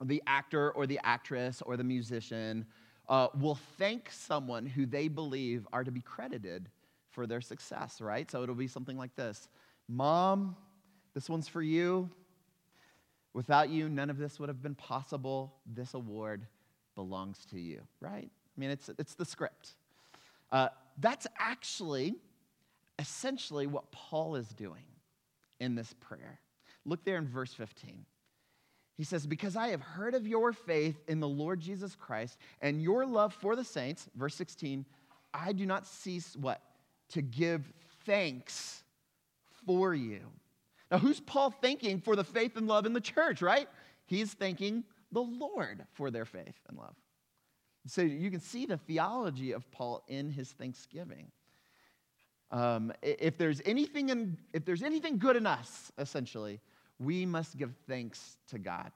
the 0.00 0.22
actor 0.28 0.70
or 0.70 0.86
the 0.86 1.00
actress 1.02 1.60
or 1.60 1.76
the 1.76 1.82
musician 1.82 2.66
uh, 3.08 3.28
will 3.38 3.58
thank 3.78 4.10
someone 4.10 4.66
who 4.66 4.86
they 4.86 5.08
believe 5.08 5.66
are 5.72 5.84
to 5.84 5.90
be 5.90 6.00
credited 6.00 6.68
for 7.10 7.26
their 7.26 7.40
success, 7.40 8.00
right? 8.00 8.30
So 8.30 8.42
it'll 8.42 8.54
be 8.54 8.68
something 8.68 8.96
like 8.96 9.14
this 9.16 9.48
Mom, 9.88 10.56
this 11.14 11.30
one's 11.30 11.48
for 11.48 11.62
you. 11.62 12.10
Without 13.32 13.68
you, 13.68 13.88
none 13.88 14.08
of 14.08 14.16
this 14.16 14.40
would 14.40 14.48
have 14.48 14.62
been 14.62 14.74
possible. 14.74 15.54
This 15.66 15.94
award 15.94 16.46
belongs 16.94 17.44
to 17.50 17.60
you, 17.60 17.82
right? 18.00 18.30
I 18.30 18.60
mean, 18.60 18.70
it's, 18.70 18.88
it's 18.98 19.14
the 19.14 19.26
script. 19.26 19.74
Uh, 20.50 20.68
that's 20.98 21.26
actually 21.38 22.14
essentially 22.98 23.66
what 23.66 23.90
Paul 23.92 24.36
is 24.36 24.48
doing 24.48 24.84
in 25.60 25.74
this 25.74 25.92
prayer. 26.00 26.40
Look 26.86 27.04
there 27.04 27.18
in 27.18 27.28
verse 27.28 27.52
15. 27.52 28.06
He 28.96 29.04
says, 29.04 29.26
Because 29.26 29.56
I 29.56 29.68
have 29.68 29.80
heard 29.80 30.14
of 30.14 30.26
your 30.26 30.52
faith 30.52 30.96
in 31.06 31.20
the 31.20 31.28
Lord 31.28 31.60
Jesus 31.60 31.94
Christ 31.94 32.38
and 32.60 32.82
your 32.82 33.04
love 33.06 33.34
for 33.34 33.54
the 33.54 33.64
saints, 33.64 34.08
verse 34.14 34.34
16, 34.34 34.84
I 35.34 35.52
do 35.52 35.66
not 35.66 35.86
cease 35.86 36.36
what? 36.36 36.60
To 37.10 37.22
give 37.22 37.72
thanks 38.04 38.82
for 39.66 39.94
you. 39.94 40.20
Now, 40.90 40.98
who's 40.98 41.20
Paul 41.20 41.50
thanking 41.50 42.00
for 42.00 42.16
the 42.16 42.24
faith 42.24 42.56
and 42.56 42.66
love 42.66 42.86
in 42.86 42.92
the 42.92 43.00
church, 43.00 43.42
right? 43.42 43.68
He's 44.06 44.32
thanking 44.32 44.84
the 45.12 45.22
Lord 45.22 45.84
for 45.92 46.10
their 46.10 46.24
faith 46.24 46.54
and 46.68 46.78
love. 46.78 46.94
So 47.86 48.02
you 48.02 48.30
can 48.30 48.40
see 48.40 48.66
the 48.66 48.78
theology 48.78 49.52
of 49.52 49.70
Paul 49.70 50.02
in 50.08 50.30
his 50.30 50.50
thanksgiving. 50.52 51.30
Um, 52.50 52.92
if, 53.02 53.36
there's 53.36 53.60
anything 53.64 54.08
in, 54.08 54.38
if 54.52 54.64
there's 54.64 54.82
anything 54.82 55.18
good 55.18 55.36
in 55.36 55.46
us, 55.46 55.92
essentially, 55.98 56.60
we 56.98 57.26
must 57.26 57.56
give 57.56 57.72
thanks 57.88 58.36
to 58.48 58.58
God. 58.58 58.90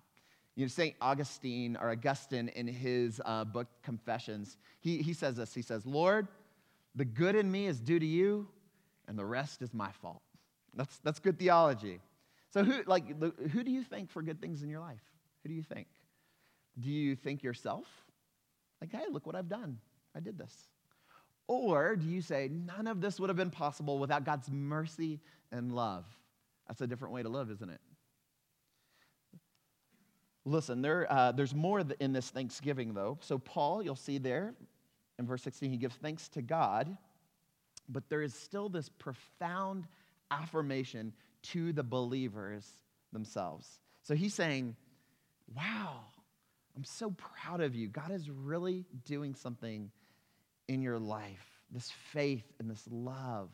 You 0.57 0.65
know, 0.65 0.69
St. 0.69 0.95
Augustine 1.01 1.77
or 1.81 1.91
Augustine 1.91 2.49
in 2.49 2.67
his 2.67 3.21
uh, 3.25 3.45
book 3.45 3.69
Confessions, 3.83 4.59
he, 4.81 4.99
he 4.99 5.13
says 5.13 5.37
this. 5.37 5.55
He 5.55 5.63
says, 5.63 5.87
Lord, 5.87 6.29
the 6.95 7.05
good 7.05 7.35
in 7.37 7.51
me 7.51 7.67
is 7.67 7.81
due 7.81 7.99
to 7.99 8.07
you, 8.07 8.49
and 9.09 9.19
the 9.19 9.25
rest 9.25 9.63
is 9.63 9.73
my 9.73 9.91
fault. 10.03 10.23
That's, 10.75 10.99
that's 10.99 11.19
good 11.19 11.39
theology. 11.39 12.01
So 12.53 12.65
who, 12.65 12.83
like, 12.87 13.21
who 13.51 13.63
do 13.63 13.71
you 13.71 13.85
thank 13.85 14.11
for 14.11 14.23
good 14.23 14.41
things 14.41 14.63
in 14.63 14.69
your 14.69 14.81
life? 14.81 15.03
Who 15.43 15.49
do 15.49 15.55
you 15.55 15.63
think? 15.63 15.87
Do 16.79 16.91
you 16.91 17.15
think 17.17 17.43
yourself? 17.43 17.87
Like, 18.81 18.93
hey, 18.93 19.05
look 19.11 19.27
what 19.27 19.37
I've 19.37 19.49
done. 19.49 19.79
I 20.17 20.21
did 20.21 20.39
this. 20.39 20.55
Or 21.47 21.97
do 21.97 22.07
you 22.07 22.23
say, 22.23 22.49
none 22.49 22.87
of 22.87 23.01
this 23.01 23.19
would 23.19 23.29
have 23.29 23.37
been 23.37 23.51
possible 23.51 23.99
without 23.99 24.25
God's 24.25 24.51
mercy 24.51 25.21
and 25.51 25.73
love? 25.73 26.05
That's 26.69 26.81
a 26.81 26.87
different 26.87 27.13
way 27.13 27.23
to 27.23 27.29
live, 27.29 27.51
isn't 27.51 27.69
it? 27.69 27.81
Listen, 30.45 30.81
there, 30.81 31.11
uh, 31.11 31.33
there's 31.33 31.55
more 31.55 31.83
in 32.01 32.13
this 32.13 32.31
thanksgiving, 32.31 32.95
though. 32.95 33.19
So, 33.21 33.39
Paul, 33.39 33.83
you'll 33.83 33.97
see 33.97 34.19
there 34.19 34.55
in 35.19 35.27
verse 35.27 35.43
16, 35.43 35.71
he 35.71 35.77
gives 35.77 35.97
thanks 35.97 36.29
to 36.31 36.43
God, 36.43 36.97
but 37.89 38.09
there 38.09 38.23
is 38.23 38.35
still 38.35 38.69
this 38.69 38.89
profound 38.89 39.87
affirmation 40.31 41.13
to 41.43 41.73
the 41.73 41.83
believers 41.83 42.67
themselves. 43.13 43.81
So, 44.03 44.15
he's 44.15 44.35
saying, 44.35 44.77
Wow, 45.55 46.05
I'm 46.77 46.85
so 46.85 47.11
proud 47.11 47.61
of 47.61 47.75
you. 47.75 47.89
God 47.89 48.13
is 48.13 48.31
really 48.31 48.87
doing 49.05 49.35
something 49.35 49.91
in 50.69 50.81
your 50.81 50.99
life. 50.99 51.61
This 51.71 51.91
faith 52.13 52.45
and 52.59 52.71
this 52.71 52.85
love, 52.91 53.51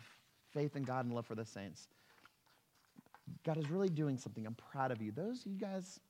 faith 0.52 0.76
in 0.76 0.83
God 0.83 1.07
and 1.07 1.14
love 1.14 1.26
for 1.26 1.35
the 1.35 1.45
saints. 1.45 1.88
God 3.45 3.57
is 3.57 3.71
really 3.71 3.88
doing 3.88 4.19
something. 4.19 4.47
I'm 4.47 4.55
proud 4.55 4.90
of 4.90 5.00
you. 5.00 5.11
Those, 5.12 5.43
you 5.47 5.59
guys, 5.59 6.00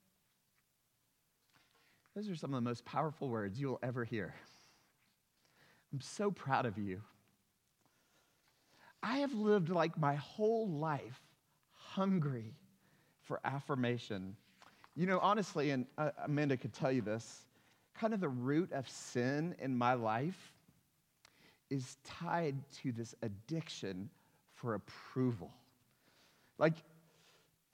those 2.16 2.30
are 2.30 2.34
some 2.34 2.54
of 2.54 2.64
the 2.64 2.68
most 2.68 2.82
powerful 2.86 3.28
words 3.28 3.60
you'll 3.60 3.78
ever 3.82 4.02
hear. 4.02 4.34
I'm 5.92 6.00
so 6.00 6.30
proud 6.30 6.64
of 6.64 6.78
you. 6.78 7.02
I 9.02 9.18
have 9.18 9.34
lived 9.34 9.68
like 9.68 9.98
my 9.98 10.14
whole 10.14 10.66
life 10.66 11.20
hungry 11.74 12.54
for 13.22 13.38
affirmation. 13.44 14.34
You 14.94 15.04
know, 15.04 15.18
honestly, 15.20 15.70
and 15.70 15.84
uh, 15.98 16.10
Amanda 16.24 16.56
could 16.56 16.72
tell 16.72 16.90
you 16.90 17.02
this, 17.02 17.42
kind 17.94 18.14
of 18.14 18.20
the 18.20 18.30
root 18.30 18.72
of 18.72 18.88
sin 18.88 19.54
in 19.58 19.76
my 19.76 19.92
life 19.92 20.54
is 21.68 21.98
tied 22.02 22.56
to 22.82 22.92
this 22.92 23.14
addiction 23.20 24.08
for 24.54 24.72
approval. 24.72 25.50
Like, 26.56 26.76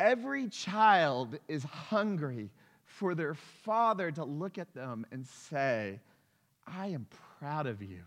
every 0.01 0.49
child 0.49 1.39
is 1.47 1.63
hungry 1.63 2.51
for 2.99 3.15
their 3.15 3.35
father 3.35 4.11
to 4.11 4.25
look 4.25 4.59
at 4.59 4.75
them 4.75 5.07
and 5.11 5.27
say, 5.27 5.99
I 6.67 6.89
am 6.89 7.07
proud 7.39 7.67
of 7.67 7.83
you. 7.83 8.03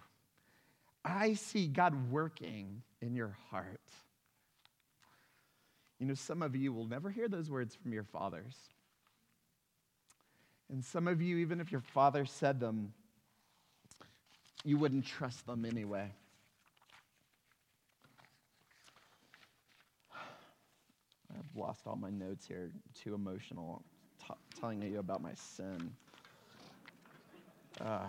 I 1.04 1.34
see 1.34 1.68
God 1.68 2.12
working 2.12 2.84
in 3.02 3.16
your 3.16 3.36
heart. 3.50 3.82
You 6.00 6.08
know, 6.08 6.14
some 6.14 6.42
of 6.42 6.56
you 6.56 6.72
will 6.72 6.86
never 6.86 7.10
hear 7.10 7.28
those 7.28 7.50
words 7.50 7.76
from 7.76 7.94
your 7.94 8.04
fathers. 8.04 8.56
And 10.72 10.84
some 10.84 11.08
of 11.08 11.22
you, 11.22 11.38
even 11.38 11.60
if 11.60 11.72
your 11.72 11.82
father 11.82 12.26
said 12.26 12.60
them, 12.60 12.94
you 14.64 14.78
wouldn't 14.78 15.06
trust 15.06 15.46
them 15.46 15.66
anyway. 15.66 16.12
I've 21.32 21.56
lost 21.56 21.82
all 21.86 21.96
my 21.96 22.10
notes 22.10 22.48
here. 22.48 22.72
Too 23.04 23.14
emotional. 23.14 23.84
Telling 24.60 24.82
you 24.82 25.00
about 25.00 25.22
my 25.22 25.34
sin. 25.34 25.92
Uh, 27.82 28.08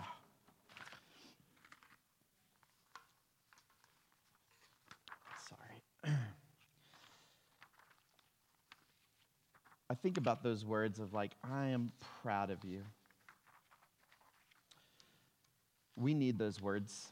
sorry. 5.49 6.15
I 9.89 9.93
think 9.93 10.17
about 10.17 10.43
those 10.43 10.65
words 10.65 10.99
of 10.99 11.13
like, 11.13 11.31
I 11.43 11.67
am 11.67 11.91
proud 12.23 12.49
of 12.49 12.63
you. 12.63 12.81
We 15.95 16.13
need 16.13 16.37
those 16.37 16.61
words. 16.61 17.09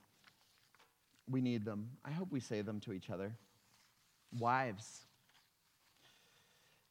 We 1.30 1.42
need 1.42 1.66
them. 1.66 1.90
I 2.06 2.12
hope 2.12 2.32
we 2.32 2.40
say 2.40 2.62
them 2.62 2.80
to 2.82 2.94
each 2.94 3.10
other. 3.10 3.34
Wives, 4.38 5.06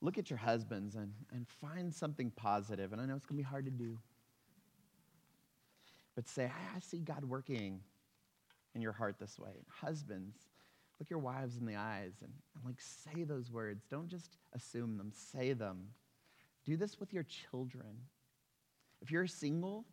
look 0.05 0.19
at 0.19 0.29
your 0.29 0.39
husbands 0.39 0.97
and, 0.97 1.13
and 1.33 1.47
find 1.49 1.93
something 1.93 2.31
positive. 2.31 2.93
And 2.93 3.01
I 3.01 3.07
know 3.07 3.17
it's 3.17 3.25
going 3.25 3.39
to 3.39 3.43
be 3.43 3.49
hard 3.49 3.65
to 3.65 3.71
do. 3.71 3.99
But 6.15 6.29
say, 6.29 6.45
I, 6.45 6.81
see 6.81 6.99
God 6.99 7.25
working 7.25 7.81
in 8.75 8.83
your 8.83 8.93
heart 8.93 9.17
this 9.19 9.39
way. 9.39 9.65
Husbands, 9.81 10.37
look 11.01 11.09
your 11.09 11.19
wives 11.19 11.57
in 11.57 11.65
the 11.65 11.77
eyes 11.77 12.13
and, 12.23 12.31
and 12.55 12.65
like 12.67 12.81
say 12.81 13.25
those 13.25 13.51
words. 13.51 13.87
Don't 13.91 14.09
just 14.09 14.37
assume 14.53 14.99
them, 14.99 15.11
say 15.11 15.55
them. 15.55 15.89
Do 16.67 16.77
this 16.77 17.01
with 17.01 17.15
your 17.15 17.25
children. 17.25 17.97
If 19.01 19.11
you're 19.11 19.27
single, 19.27 19.87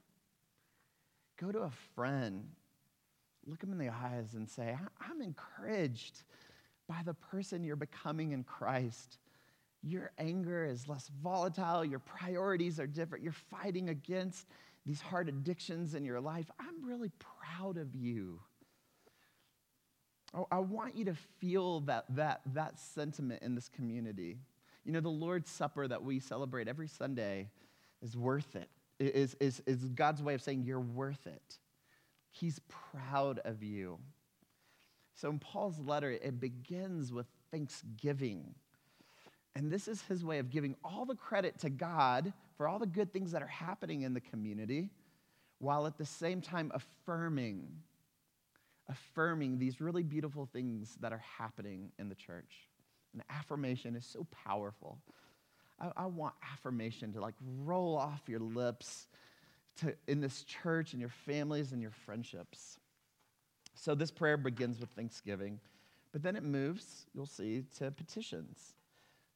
go 1.40 1.54
to 1.54 1.60
a 1.60 1.72
friend, 1.96 2.50
look 3.46 3.60
them 3.60 3.72
in 3.72 3.78
the 3.78 3.90
eyes 3.90 4.34
and 4.36 4.48
say, 4.48 4.78
I'm 5.10 5.22
encouraged 5.22 6.24
by 6.88 7.02
the 7.06 7.14
person 7.14 7.64
you're 7.64 7.78
becoming 7.78 8.34
in 8.34 8.44
Christ 8.44 9.18
your 9.84 10.12
anger 10.18 10.66
is 10.66 10.88
less 10.88 11.10
volatile, 11.24 11.84
your 11.84 12.00
priorities 12.00 12.80
are 12.80 12.88
different, 12.88 13.24
you're 13.24 13.34
fighting 13.34 13.90
against 13.90 14.48
these 14.86 15.02
hard 15.02 15.30
addictions 15.30 15.96
in 15.96 16.06
your 16.06 16.20
life. 16.20 16.50
I'm 16.60 16.84
really 16.84 17.12
proud 17.20 17.78
of 17.78 17.96
you. 17.96 18.40
Oh, 20.34 20.48
I 20.52 20.60
want 20.60 20.96
you 20.96 21.06
to 21.06 21.16
feel 21.40 21.82
that, 21.82 22.06
that, 22.10 22.42
that 22.54 22.80
sentiment 22.80 23.44
in 23.44 23.54
this 23.54 23.68
community. 23.68 24.38
You 24.86 24.94
know, 24.94 25.02
the 25.02 25.10
Lord's 25.10 25.50
Supper 25.50 25.88
that 25.88 26.04
we 26.04 26.20
celebrate 26.20 26.68
every 26.68 26.88
Sunday 26.88 27.50
is 28.02 28.16
worth 28.16 28.56
it, 28.56 28.70
is, 29.00 29.36
is, 29.40 29.62
is 29.66 29.84
God's 29.90 30.24
way 30.24 30.34
of 30.34 30.42
saying 30.42 30.64
you're 30.64 30.80
worth 30.80 31.28
it. 31.28 31.60
He's 32.32 32.60
proud 32.70 33.40
of 33.40 33.62
you. 33.62 34.00
So 35.16 35.30
in 35.30 35.38
Paul's 35.38 35.80
letter, 35.80 36.12
it 36.12 36.40
begins 36.40 37.12
with 37.12 37.28
thanksgiving. 37.52 38.56
And 39.56 39.72
this 39.72 39.88
is 39.88 40.02
his 40.04 40.24
way 40.24 40.40
of 40.40 40.50
giving 40.50 40.76
all 40.84 41.06
the 41.06 41.16
credit 41.16 41.60
to 41.60 41.70
God 41.70 42.32
for 42.58 42.68
all 42.68 42.80
the 42.80 42.86
good 42.86 43.12
things 43.12 43.32
that 43.34 43.42
are 43.42 43.48
happening 43.48 44.04
in 44.04 44.14
the 44.14 44.22
community, 44.22 44.90
while 45.60 45.86
at 45.88 45.98
the 45.98 46.06
same 46.06 46.42
time 46.42 46.72
affirming 46.74 47.68
affirming 48.92 49.58
these 49.58 49.80
really 49.80 50.04
beautiful 50.04 50.50
things 50.52 50.98
that 51.00 51.14
are 51.14 51.24
happening 51.38 51.92
in 51.98 52.10
the 52.10 52.16
church. 52.16 52.68
And 53.14 53.24
affirmation 53.30 53.96
is 53.96 54.06
so 54.06 54.28
powerful. 54.46 54.98
I, 55.80 55.92
I 55.96 56.06
want 56.08 56.34
affirmation 56.54 57.14
to 57.14 57.22
like 57.22 57.36
roll 57.64 57.98
off 57.98 58.22
your 58.28 58.40
lips 58.40 59.08
to, 59.78 59.96
in 60.08 60.20
this 60.20 60.44
church 60.44 60.94
and 60.94 61.00
your 61.00 61.12
families 61.26 61.72
and 61.72 61.82
your 61.82 61.92
friendships. 61.92 62.80
So 63.76 63.96
this 63.96 64.12
prayer 64.12 64.38
begins 64.38 64.80
with 64.80 64.90
thanksgiving, 64.90 65.60
but 66.12 66.22
then 66.22 66.36
it 66.36 66.44
moves, 66.44 67.06
you'll 67.14 67.26
see, 67.26 67.64
to 67.78 67.92
petitions. 67.92 68.76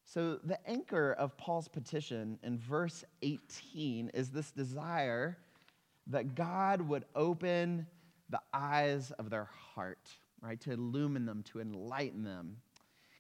So 0.06 0.40
the 0.44 0.60
anchor 0.70 1.14
of 1.14 1.36
Paul's 1.36 1.68
petition 1.68 2.38
in 2.44 2.60
verse 2.60 3.04
18 3.24 4.12
is 4.14 4.30
this 4.30 4.52
desire 4.52 5.38
that 6.08 6.36
God 6.36 6.82
would 6.82 7.06
open 7.16 7.88
the 8.30 8.40
eyes 8.54 9.12
of 9.12 9.30
their 9.30 9.50
heart, 9.74 10.10
right? 10.42 10.60
To 10.62 10.72
illumine 10.72 11.26
them, 11.26 11.44
to 11.52 11.60
enlighten 11.60 12.24
them. 12.24 12.58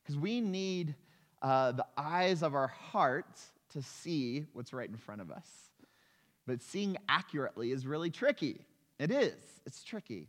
Because 0.03 0.17
we 0.17 0.39
need 0.39 0.93
uh, 1.41 1.71
the 1.71 1.87
eyes 1.97 2.43
of 2.43 2.53
our 2.53 2.67
heart 2.67 3.39
to 3.73 3.81
see 3.81 4.45
what's 4.53 4.71
right 4.71 4.89
in 4.89 4.95
front 4.95 5.21
of 5.21 5.31
us. 5.31 5.49
But 6.45 6.61
seeing 6.61 6.97
accurately 7.09 7.71
is 7.71 7.87
really 7.87 8.11
tricky. 8.11 8.61
It 8.99 9.09
is, 9.09 9.33
it's 9.65 9.83
tricky. 9.83 10.27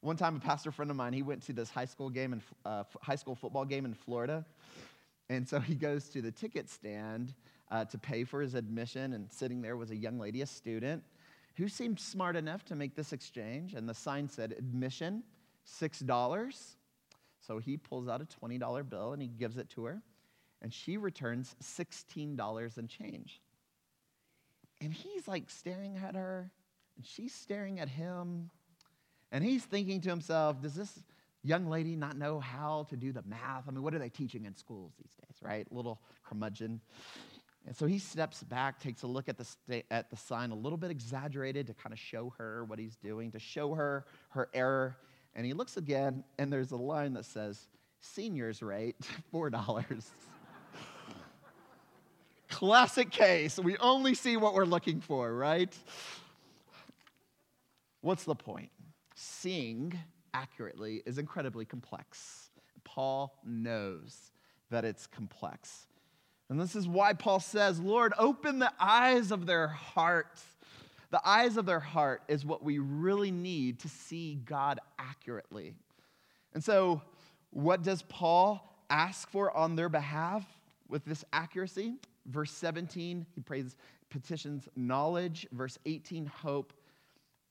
One 0.00 0.16
time, 0.16 0.36
a 0.36 0.40
pastor 0.40 0.70
friend 0.70 0.90
of 0.90 0.98
mine, 0.98 1.14
he 1.14 1.22
went 1.22 1.42
to 1.44 1.54
this 1.54 1.70
high 1.70 1.86
school 1.86 2.10
game 2.10 2.34
and 2.34 2.42
uh, 2.66 2.84
high 3.00 3.16
school 3.16 3.34
football 3.34 3.64
game 3.64 3.86
in 3.86 3.94
Florida, 3.94 4.44
and 5.28 5.48
so 5.48 5.58
he 5.60 5.74
goes 5.74 6.08
to 6.10 6.20
the 6.20 6.30
ticket 6.30 6.68
stand 6.68 7.34
uh, 7.70 7.84
to 7.86 7.98
pay 7.98 8.24
for 8.24 8.40
his 8.40 8.54
admission, 8.54 9.14
and 9.14 9.32
sitting 9.32 9.62
there 9.62 9.76
was 9.76 9.90
a 9.90 9.96
young 9.96 10.18
lady, 10.18 10.42
a 10.42 10.46
student, 10.46 11.02
who 11.56 11.68
seemed 11.68 11.98
smart 11.98 12.36
enough 12.36 12.64
to 12.66 12.74
make 12.74 12.94
this 12.94 13.12
exchange. 13.12 13.74
And 13.74 13.88
the 13.88 13.94
sign 13.94 14.28
said, 14.28 14.52
admission, 14.52 15.22
$6. 15.80 16.74
So 17.40 17.58
he 17.58 17.76
pulls 17.76 18.08
out 18.08 18.20
a 18.20 18.24
$20 18.24 18.88
bill 18.88 19.12
and 19.12 19.20
he 19.20 19.28
gives 19.28 19.56
it 19.56 19.68
to 19.70 19.84
her, 19.84 20.02
and 20.62 20.72
she 20.72 20.96
returns 20.96 21.54
$16 21.62 22.78
and 22.78 22.88
change. 22.88 23.40
And 24.80 24.92
he's 24.92 25.28
like 25.28 25.48
staring 25.48 25.96
at 25.96 26.14
her, 26.14 26.50
and 26.96 27.06
she's 27.06 27.34
staring 27.34 27.80
at 27.80 27.88
him. 27.88 28.50
And 29.32 29.42
he's 29.42 29.64
thinking 29.64 30.00
to 30.02 30.10
himself, 30.10 30.60
does 30.60 30.74
this 30.74 31.02
young 31.44 31.68
lady 31.68 31.94
not 31.94 32.16
know 32.16 32.40
how 32.40 32.86
to 32.90 32.96
do 32.96 33.12
the 33.12 33.22
math? 33.26 33.64
I 33.68 33.70
mean, 33.70 33.82
what 33.82 33.94
are 33.94 33.98
they 33.98 34.08
teaching 34.08 34.44
in 34.44 34.54
schools 34.54 34.92
these 34.98 35.14
days, 35.14 35.36
right? 35.42 35.70
Little 35.70 36.00
curmudgeon. 36.24 36.80
And 37.66 37.76
so 37.76 37.86
he 37.86 37.98
steps 37.98 38.42
back, 38.42 38.80
takes 38.80 39.02
a 39.02 39.06
look 39.06 39.28
at 39.28 39.38
the, 39.38 39.44
sta- 39.44 39.84
at 39.90 40.10
the 40.10 40.16
sign, 40.16 40.50
a 40.50 40.54
little 40.54 40.76
bit 40.76 40.90
exaggerated 40.90 41.66
to 41.68 41.74
kind 41.74 41.92
of 41.92 41.98
show 41.98 42.32
her 42.38 42.64
what 42.64 42.78
he's 42.78 42.96
doing, 42.96 43.30
to 43.32 43.38
show 43.38 43.74
her 43.74 44.04
her 44.30 44.48
error. 44.52 44.96
And 45.34 45.46
he 45.46 45.52
looks 45.52 45.76
again, 45.76 46.24
and 46.38 46.52
there's 46.52 46.72
a 46.72 46.76
line 46.76 47.14
that 47.14 47.24
says, 47.24 47.68
seniors 48.00 48.62
rate, 48.62 48.96
$4. 49.32 50.04
Classic 52.50 53.10
case. 53.10 53.58
We 53.58 53.76
only 53.78 54.14
see 54.14 54.36
what 54.36 54.54
we're 54.54 54.64
looking 54.64 55.00
for, 55.00 55.34
right? 55.34 55.74
What's 58.02 58.24
the 58.24 58.34
point? 58.34 58.70
seeing 59.14 59.98
accurately 60.34 61.02
is 61.06 61.16
incredibly 61.16 61.64
complex. 61.64 62.50
Paul 62.84 63.38
knows 63.44 64.32
that 64.70 64.84
it's 64.84 65.06
complex. 65.06 65.86
And 66.50 66.60
this 66.60 66.76
is 66.76 66.86
why 66.86 67.14
Paul 67.14 67.40
says, 67.40 67.80
Lord, 67.80 68.12
open 68.18 68.58
the 68.58 68.72
eyes 68.78 69.30
of 69.30 69.46
their 69.46 69.68
heart. 69.68 70.40
The 71.10 71.26
eyes 71.26 71.56
of 71.56 71.64
their 71.64 71.80
heart 71.80 72.22
is 72.28 72.44
what 72.44 72.62
we 72.62 72.78
really 72.78 73.30
need 73.30 73.78
to 73.80 73.88
see 73.88 74.40
God 74.44 74.80
accurately. 74.98 75.74
And 76.52 76.62
so, 76.62 77.00
what 77.50 77.82
does 77.82 78.02
Paul 78.02 78.60
ask 78.90 79.30
for 79.30 79.56
on 79.56 79.76
their 79.76 79.88
behalf 79.88 80.44
with 80.88 81.04
this 81.04 81.24
accuracy? 81.32 81.94
Verse 82.26 82.50
17, 82.50 83.26
he 83.34 83.40
prays, 83.40 83.76
petitions 84.10 84.68
knowledge. 84.76 85.46
Verse 85.52 85.78
18, 85.86 86.26
hope. 86.26 86.72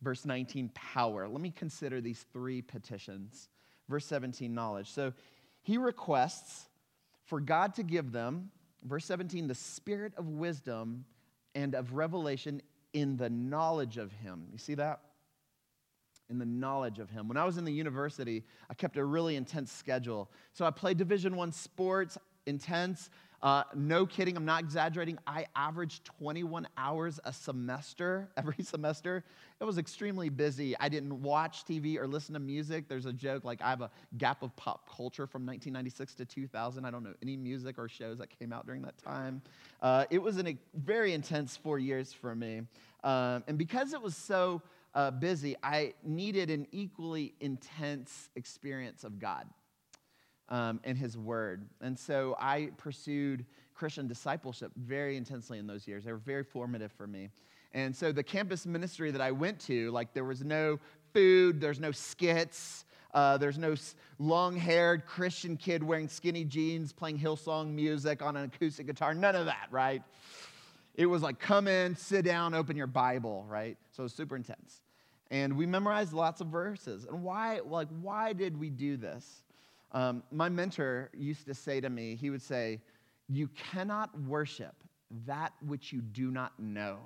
Verse 0.03 0.25
19, 0.25 0.69
power. 0.73 1.27
Let 1.27 1.41
me 1.41 1.49
consider 1.49 2.01
these 2.01 2.25
three 2.33 2.61
petitions. 2.61 3.47
Verse 3.87 4.05
17, 4.05 4.53
knowledge. 4.53 4.91
So 4.91 5.13
he 5.61 5.77
requests 5.77 6.67
for 7.25 7.39
God 7.39 7.75
to 7.75 7.83
give 7.83 8.11
them, 8.11 8.51
verse 8.83 9.05
17, 9.05 9.47
the 9.47 9.55
spirit 9.55 10.13
of 10.17 10.27
wisdom 10.27 11.05
and 11.55 11.73
of 11.73 11.93
revelation 11.93 12.61
in 12.91 13.15
the 13.15 13.29
knowledge 13.29 13.97
of 13.97 14.11
him. 14.11 14.47
You 14.51 14.57
see 14.57 14.75
that? 14.75 14.99
In 16.29 16.37
the 16.37 16.45
knowledge 16.45 16.99
of 16.99 17.09
him. 17.09 17.29
When 17.29 17.37
I 17.37 17.45
was 17.45 17.57
in 17.57 17.63
the 17.63 17.71
university, 17.71 18.43
I 18.69 18.73
kept 18.73 18.97
a 18.97 19.05
really 19.05 19.37
intense 19.37 19.71
schedule. 19.71 20.29
So 20.53 20.65
I 20.65 20.71
played 20.71 20.97
Division 20.97 21.37
One 21.37 21.53
sports, 21.53 22.17
intense. 22.45 23.09
Uh, 23.43 23.61
no 23.75 24.05
kidding, 24.05 24.37
I'm 24.37 24.45
not 24.45 24.61
exaggerating. 24.61 25.19
I 25.27 25.47
averaged 25.53 26.05
21 26.05 26.65
hours 26.77 27.19
a 27.25 27.33
semester, 27.33 28.29
every 28.37 28.63
semester. 28.63 29.25
It 29.59 29.65
was 29.65 29.77
extremely 29.77 30.29
busy. 30.29 30.77
I 30.79 30.87
didn't 30.87 31.21
watch 31.21 31.65
TV 31.65 31.97
or 31.97 32.07
listen 32.07 32.33
to 32.35 32.39
music. 32.39 32.87
There's 32.87 33.05
a 33.05 33.11
joke 33.11 33.43
like 33.43 33.61
I 33.61 33.69
have 33.69 33.81
a 33.81 33.91
gap 34.17 34.43
of 34.43 34.55
pop 34.55 34.89
culture 34.89 35.27
from 35.27 35.45
1996 35.45 36.15
to 36.15 36.25
2000. 36.25 36.85
I 36.85 36.91
don't 36.91 37.03
know 37.03 37.13
any 37.21 37.35
music 37.35 37.77
or 37.77 37.89
shows 37.89 38.17
that 38.19 38.29
came 38.39 38.53
out 38.53 38.65
during 38.65 38.81
that 38.83 38.97
time. 38.97 39.41
Uh, 39.81 40.05
it 40.09 40.21
was 40.21 40.39
a 40.39 40.57
very 40.73 41.11
intense 41.11 41.57
four 41.57 41.79
years 41.79 42.13
for 42.13 42.33
me. 42.33 42.61
Um, 43.03 43.43
and 43.49 43.57
because 43.57 43.91
it 43.91 44.01
was 44.01 44.15
so 44.15 44.61
uh, 44.95 45.11
busy, 45.11 45.57
I 45.61 45.95
needed 46.01 46.49
an 46.49 46.65
equally 46.71 47.33
intense 47.41 48.29
experience 48.37 49.03
of 49.03 49.19
God 49.19 49.49
um, 50.49 50.79
and 50.83 50.97
His 50.97 51.17
Word. 51.17 51.67
And 51.81 51.97
so 51.97 52.35
I 52.39 52.69
pursued 52.77 53.45
Christian 53.73 54.07
discipleship 54.07 54.71
very 54.75 55.17
intensely 55.17 55.59
in 55.59 55.67
those 55.67 55.87
years. 55.87 56.05
They 56.05 56.11
were 56.11 56.17
very 56.17 56.43
formative 56.43 56.91
for 56.91 57.07
me. 57.07 57.29
And 57.73 57.95
so 57.95 58.11
the 58.11 58.23
campus 58.23 58.65
ministry 58.65 59.11
that 59.11 59.21
I 59.21 59.31
went 59.31 59.59
to, 59.61 59.91
like 59.91 60.13
there 60.13 60.23
was 60.23 60.43
no 60.43 60.79
food, 61.13 61.59
there's 61.59 61.79
no 61.79 61.91
skits, 61.91 62.85
uh, 63.13 63.37
there's 63.37 63.57
no 63.57 63.75
long 64.19 64.55
haired 64.55 65.05
Christian 65.05 65.57
kid 65.57 65.83
wearing 65.83 66.07
skinny 66.07 66.45
jeans 66.45 66.93
playing 66.93 67.19
Hillsong 67.19 67.71
music 67.73 68.21
on 68.21 68.35
an 68.35 68.45
acoustic 68.45 68.87
guitar. 68.87 69.13
None 69.13 69.35
of 69.35 69.45
that, 69.45 69.67
right? 69.71 70.01
It 70.95 71.05
was 71.05 71.21
like 71.21 71.39
come 71.39 71.67
in, 71.67 71.95
sit 71.95 72.25
down, 72.25 72.53
open 72.53 72.75
your 72.75 72.87
Bible, 72.87 73.45
right? 73.47 73.77
So 73.91 74.01
it 74.01 74.05
was 74.05 74.13
super 74.13 74.35
intense. 74.35 74.81
And 75.31 75.57
we 75.57 75.65
memorized 75.65 76.13
lots 76.13 76.41
of 76.41 76.47
verses. 76.47 77.05
And 77.05 77.23
why, 77.23 77.59
like, 77.65 77.87
why 78.01 78.33
did 78.33 78.59
we 78.59 78.69
do 78.69 78.97
this? 78.97 79.42
Um, 79.93 80.23
my 80.31 80.49
mentor 80.49 81.09
used 81.15 81.45
to 81.47 81.53
say 81.53 81.79
to 81.81 81.89
me, 81.89 82.15
he 82.15 82.29
would 82.29 82.41
say, 82.41 82.81
You 83.27 83.47
cannot 83.71 84.19
worship 84.21 84.75
that 85.25 85.53
which 85.65 85.93
you 85.93 86.01
do 86.01 86.31
not 86.31 86.59
know. 86.59 86.99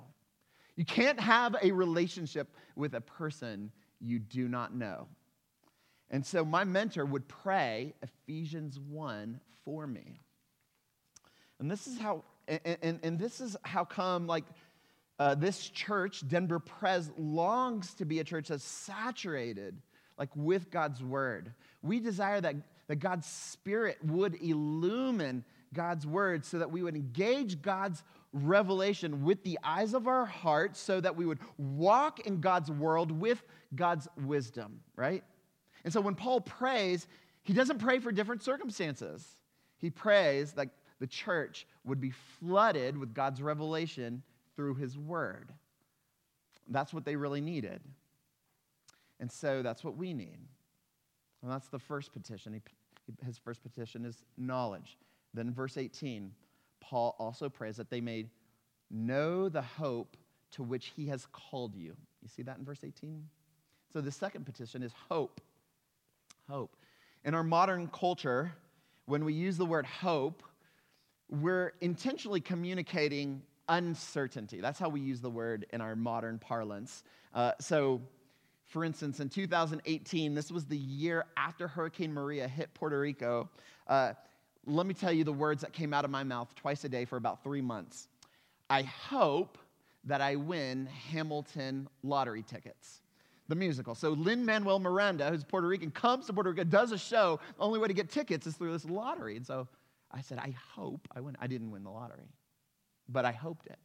You 0.76 0.84
can't 0.84 1.20
have 1.20 1.56
a 1.62 1.72
relationship 1.72 2.48
with 2.76 2.94
a 2.94 3.00
person 3.00 3.70
you 4.00 4.18
do 4.18 4.48
not 4.48 4.74
know. 4.74 5.08
And 6.10 6.24
so 6.24 6.44
my 6.44 6.64
mentor 6.64 7.04
would 7.04 7.28
pray 7.28 7.94
Ephesians 8.02 8.78
1 8.78 9.40
for 9.64 9.86
me. 9.86 10.20
And 11.58 11.70
this 11.70 11.86
is 11.86 11.98
how, 11.98 12.24
and, 12.46 12.78
and, 12.82 13.00
and 13.02 13.18
this 13.18 13.40
is 13.40 13.56
how 13.62 13.84
come, 13.84 14.26
like, 14.26 14.44
uh, 15.18 15.34
this 15.34 15.68
church, 15.68 16.26
Denver 16.28 16.60
Pres, 16.60 17.10
longs 17.18 17.92
to 17.94 18.04
be 18.04 18.20
a 18.20 18.24
church 18.24 18.48
that's 18.48 18.64
saturated, 18.64 19.82
like, 20.16 20.30
with 20.34 20.70
God's 20.70 21.02
word. 21.02 21.52
We 21.82 22.00
desire 22.00 22.40
that 22.40 22.54
that 22.88 22.96
God's 22.96 23.26
Spirit 23.26 23.98
would 24.02 24.42
illumine 24.42 25.44
God's 25.72 26.06
Word 26.06 26.44
so 26.44 26.58
that 26.58 26.70
we 26.70 26.82
would 26.82 26.96
engage 26.96 27.62
God's 27.62 28.02
revelation 28.32 29.22
with 29.22 29.42
the 29.44 29.58
eyes 29.62 29.94
of 29.94 30.08
our 30.08 30.26
heart 30.26 30.76
so 30.76 31.00
that 31.00 31.16
we 31.16 31.24
would 31.24 31.38
walk 31.56 32.20
in 32.20 32.40
God's 32.40 32.70
world 32.70 33.12
with 33.12 33.42
God's 33.74 34.08
wisdom, 34.24 34.80
right? 34.96 35.22
And 35.84 35.92
so 35.92 36.00
when 36.00 36.14
Paul 36.14 36.40
prays, 36.40 37.06
he 37.42 37.52
doesn't 37.52 37.78
pray 37.78 37.98
for 37.98 38.12
different 38.12 38.42
circumstances. 38.42 39.26
He 39.78 39.90
prays 39.90 40.52
that 40.52 40.68
the 40.98 41.06
church 41.06 41.66
would 41.84 42.00
be 42.00 42.10
flooded 42.10 42.96
with 42.96 43.14
God's 43.14 43.40
revelation 43.40 44.22
through 44.56 44.74
his 44.74 44.98
word. 44.98 45.52
That's 46.68 46.92
what 46.92 47.04
they 47.04 47.16
really 47.16 47.40
needed. 47.40 47.80
And 49.20 49.30
so 49.30 49.62
that's 49.62 49.84
what 49.84 49.96
we 49.96 50.12
need. 50.12 50.38
And 51.42 51.50
that's 51.50 51.68
the 51.68 51.78
first 51.78 52.12
petition. 52.12 52.52
He 52.52 52.60
his 53.24 53.38
first 53.38 53.62
petition 53.62 54.04
is 54.04 54.22
knowledge. 54.36 54.98
Then, 55.34 55.52
verse 55.52 55.76
18, 55.76 56.32
Paul 56.80 57.14
also 57.18 57.48
prays 57.48 57.76
that 57.76 57.90
they 57.90 58.00
may 58.00 58.26
know 58.90 59.48
the 59.48 59.62
hope 59.62 60.16
to 60.52 60.62
which 60.62 60.92
he 60.96 61.06
has 61.06 61.26
called 61.32 61.74
you. 61.74 61.96
You 62.22 62.28
see 62.28 62.42
that 62.42 62.58
in 62.58 62.64
verse 62.64 62.82
18? 62.84 63.24
So, 63.92 64.00
the 64.00 64.12
second 64.12 64.46
petition 64.46 64.82
is 64.82 64.92
hope. 65.08 65.40
Hope. 66.48 66.76
In 67.24 67.34
our 67.34 67.42
modern 67.42 67.88
culture, 67.88 68.52
when 69.06 69.24
we 69.24 69.34
use 69.34 69.56
the 69.56 69.66
word 69.66 69.86
hope, 69.86 70.42
we're 71.30 71.72
intentionally 71.80 72.40
communicating 72.40 73.42
uncertainty. 73.68 74.60
That's 74.60 74.78
how 74.78 74.88
we 74.88 75.00
use 75.00 75.20
the 75.20 75.30
word 75.30 75.66
in 75.72 75.80
our 75.80 75.94
modern 75.94 76.38
parlance. 76.38 77.04
Uh, 77.34 77.52
so, 77.60 78.00
For 78.68 78.84
instance, 78.84 79.20
in 79.20 79.30
2018, 79.30 80.34
this 80.34 80.52
was 80.52 80.66
the 80.66 80.76
year 80.76 81.24
after 81.38 81.66
Hurricane 81.66 82.12
Maria 82.12 82.46
hit 82.46 82.72
Puerto 82.74 83.00
Rico. 83.00 83.48
Uh, 83.86 84.12
let 84.66 84.86
me 84.86 84.92
tell 84.92 85.12
you 85.12 85.24
the 85.24 85.32
words 85.32 85.62
that 85.62 85.72
came 85.72 85.94
out 85.94 86.04
of 86.04 86.10
my 86.10 86.22
mouth 86.22 86.54
twice 86.54 86.84
a 86.84 86.88
day 86.88 87.06
for 87.06 87.16
about 87.16 87.42
three 87.42 87.62
months. 87.62 88.08
I 88.68 88.82
hope 88.82 89.56
that 90.04 90.20
I 90.20 90.36
win 90.36 90.86
Hamilton 90.86 91.88
lottery 92.02 92.42
tickets. 92.42 93.00
The 93.48 93.54
musical. 93.54 93.94
So 93.94 94.10
Lin 94.10 94.44
Manuel 94.44 94.78
Miranda, 94.78 95.30
who's 95.30 95.44
Puerto 95.44 95.66
Rican, 95.66 95.90
comes 95.90 96.26
to 96.26 96.34
Puerto 96.34 96.50
Rico, 96.50 96.64
does 96.64 96.92
a 96.92 96.98
show. 96.98 97.40
The 97.56 97.62
only 97.62 97.78
way 97.78 97.88
to 97.88 97.94
get 97.94 98.10
tickets 98.10 98.46
is 98.46 98.54
through 98.54 98.72
this 98.72 98.84
lottery. 98.84 99.38
And 99.38 99.46
so 99.46 99.66
I 100.12 100.20
said, 100.20 100.36
I 100.36 100.54
hope 100.74 101.08
I 101.16 101.20
win. 101.20 101.38
I 101.40 101.46
didn't 101.46 101.70
win 101.70 101.84
the 101.84 101.90
lottery, 101.90 102.28
but 103.08 103.24
I 103.24 103.32
hoped 103.32 103.66
it. 103.66 103.78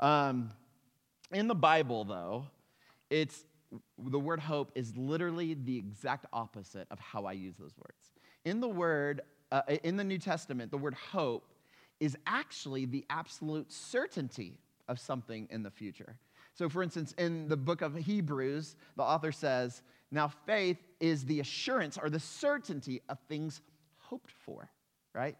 Um, 0.00 0.50
in 1.30 1.46
the 1.46 1.54
Bible, 1.54 2.04
though, 2.04 2.46
it's 3.08 3.44
the 3.98 4.18
word 4.18 4.40
hope 4.40 4.72
is 4.74 4.96
literally 4.96 5.54
the 5.54 5.76
exact 5.76 6.26
opposite 6.32 6.86
of 6.90 6.98
how 6.98 7.24
I 7.24 7.32
use 7.32 7.56
those 7.56 7.76
words. 7.78 8.12
In 8.44 8.60
the 8.60 8.68
word, 8.68 9.22
uh, 9.52 9.62
in 9.84 9.96
the 9.96 10.04
New 10.04 10.18
Testament, 10.18 10.70
the 10.70 10.78
word 10.78 10.94
hope 10.94 11.44
is 12.00 12.16
actually 12.26 12.86
the 12.86 13.04
absolute 13.10 13.70
certainty 13.70 14.58
of 14.88 14.98
something 14.98 15.46
in 15.50 15.62
the 15.62 15.70
future. 15.70 16.16
So, 16.54 16.68
for 16.68 16.82
instance, 16.82 17.14
in 17.18 17.48
the 17.48 17.56
book 17.56 17.80
of 17.82 17.94
Hebrews, 17.94 18.76
the 18.96 19.02
author 19.02 19.32
says, 19.32 19.82
Now 20.10 20.28
faith 20.28 20.78
is 20.98 21.24
the 21.24 21.40
assurance 21.40 21.96
or 21.96 22.10
the 22.10 22.20
certainty 22.20 23.00
of 23.08 23.18
things 23.28 23.60
hoped 23.98 24.32
for, 24.32 24.70
right? 25.14 25.36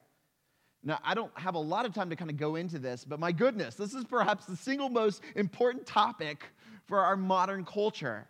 Now, 0.82 0.98
I 1.04 1.14
don't 1.14 1.36
have 1.38 1.54
a 1.54 1.58
lot 1.58 1.84
of 1.84 1.92
time 1.92 2.08
to 2.10 2.16
kind 2.16 2.30
of 2.30 2.38
go 2.38 2.56
into 2.56 2.78
this, 2.78 3.04
but 3.04 3.20
my 3.20 3.32
goodness, 3.32 3.74
this 3.74 3.92
is 3.92 4.04
perhaps 4.04 4.46
the 4.46 4.56
single 4.56 4.88
most 4.88 5.22
important 5.36 5.86
topic 5.86 6.44
for 6.86 7.00
our 7.00 7.16
modern 7.16 7.64
culture 7.64 8.26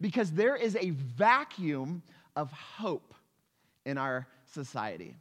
because 0.00 0.30
there 0.32 0.54
is 0.54 0.76
a 0.76 0.90
vacuum 0.90 2.02
of 2.36 2.52
hope 2.52 3.14
in 3.86 3.96
our 3.96 4.26
society. 4.44 5.16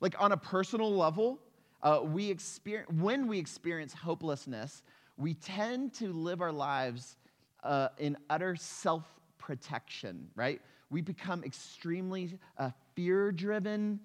Like 0.00 0.20
on 0.20 0.32
a 0.32 0.36
personal 0.36 0.94
level, 0.94 1.38
uh, 1.82 2.00
we 2.02 2.30
experience, 2.30 2.90
when 2.90 3.26
we 3.26 3.38
experience 3.38 3.92
hopelessness, 3.92 4.82
we 5.16 5.34
tend 5.34 5.92
to 5.94 6.12
live 6.12 6.40
our 6.40 6.52
lives 6.52 7.16
uh, 7.62 7.88
in 7.98 8.16
utter 8.30 8.56
self 8.56 9.04
protection, 9.38 10.28
right? 10.34 10.60
We 10.90 11.02
become 11.02 11.44
extremely 11.44 12.38
uh, 12.58 12.70
fear 12.94 13.30
driven. 13.32 14.00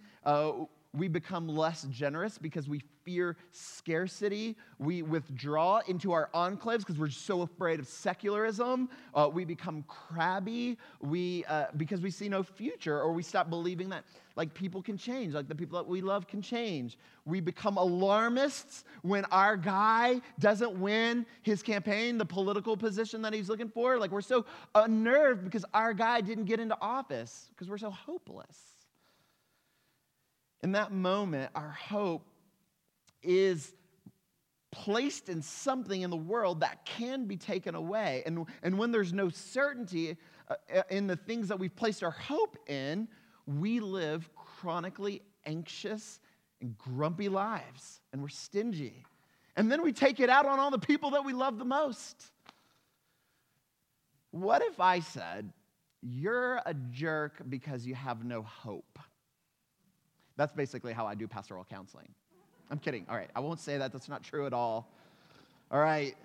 We 0.97 1.07
become 1.07 1.47
less 1.47 1.83
generous 1.91 2.37
because 2.37 2.67
we 2.67 2.81
fear 3.05 3.37
scarcity. 3.51 4.57
We 4.79 5.03
withdraw 5.03 5.81
into 5.87 6.11
our 6.11 6.29
enclaves 6.33 6.79
because 6.79 6.97
we're 6.97 7.09
so 7.09 7.43
afraid 7.43 7.79
of 7.79 7.87
secularism. 7.87 8.89
Uh, 9.13 9.29
we 9.31 9.45
become 9.45 9.83
crabby 9.87 10.77
we, 10.99 11.45
uh, 11.45 11.67
because 11.77 12.01
we 12.01 12.09
see 12.09 12.27
no 12.27 12.41
future, 12.41 12.99
or 12.99 13.13
we 13.13 13.21
stop 13.21 13.49
believing 13.49 13.89
that 13.89 14.03
like 14.35 14.53
people 14.53 14.81
can 14.81 14.97
change, 14.97 15.33
like 15.33 15.47
the 15.47 15.55
people 15.55 15.77
that 15.77 15.87
we 15.87 16.01
love 16.01 16.27
can 16.27 16.41
change. 16.41 16.97
We 17.25 17.41
become 17.41 17.77
alarmists 17.77 18.83
when 19.03 19.25
our 19.25 19.55
guy 19.55 20.21
doesn't 20.39 20.79
win 20.79 21.25
his 21.43 21.61
campaign, 21.63 22.17
the 22.17 22.25
political 22.25 22.75
position 22.75 23.21
that 23.21 23.33
he's 23.33 23.49
looking 23.49 23.69
for. 23.69 23.97
Like 23.99 24.11
we're 24.11 24.21
so 24.21 24.45
unnerved 24.75 25.43
because 25.43 25.65
our 25.73 25.93
guy 25.93 26.21
didn't 26.21 26.45
get 26.45 26.59
into 26.59 26.77
office 26.81 27.49
because 27.51 27.69
we're 27.69 27.77
so 27.77 27.91
hopeless. 27.91 28.76
In 30.63 30.71
that 30.73 30.91
moment, 30.91 31.51
our 31.55 31.69
hope 31.69 32.27
is 33.21 33.73
placed 34.71 35.29
in 35.29 35.41
something 35.41 36.01
in 36.01 36.09
the 36.09 36.17
world 36.17 36.59
that 36.61 36.85
can 36.85 37.25
be 37.25 37.37
taken 37.37 37.75
away. 37.75 38.23
And, 38.25 38.45
and 38.63 38.77
when 38.77 38.91
there's 38.91 39.13
no 39.13 39.29
certainty 39.29 40.17
uh, 40.49 40.81
in 40.89 41.07
the 41.07 41.15
things 41.15 41.47
that 41.47 41.59
we've 41.59 41.75
placed 41.75 42.03
our 42.03 42.11
hope 42.11 42.57
in, 42.67 43.07
we 43.45 43.79
live 43.79 44.29
chronically 44.35 45.21
anxious 45.45 46.19
and 46.61 46.77
grumpy 46.77 47.29
lives, 47.29 48.01
and 48.11 48.21
we're 48.21 48.27
stingy. 48.27 49.05
And 49.55 49.71
then 49.71 49.81
we 49.81 49.93
take 49.93 50.19
it 50.19 50.29
out 50.29 50.45
on 50.45 50.59
all 50.59 50.71
the 50.71 50.79
people 50.79 51.11
that 51.11 51.23
we 51.25 51.33
love 51.33 51.57
the 51.57 51.65
most. 51.65 52.31
What 54.31 54.61
if 54.61 54.79
I 54.79 54.99
said, 54.99 55.51
You're 56.01 56.61
a 56.65 56.73
jerk 56.73 57.41
because 57.49 57.85
you 57.85 57.95
have 57.95 58.23
no 58.23 58.43
hope? 58.43 58.99
That's 60.37 60.53
basically 60.53 60.93
how 60.93 61.05
I 61.05 61.15
do 61.15 61.27
pastoral 61.27 61.65
counseling. 61.69 62.07
I'm 62.69 62.79
kidding. 62.79 63.05
All 63.09 63.15
right, 63.15 63.29
I 63.35 63.39
won't 63.39 63.59
say 63.59 63.77
that. 63.77 63.91
That's 63.91 64.07
not 64.07 64.23
true 64.23 64.45
at 64.45 64.53
all. 64.53 64.87
All 65.71 65.79
right. 65.79 66.15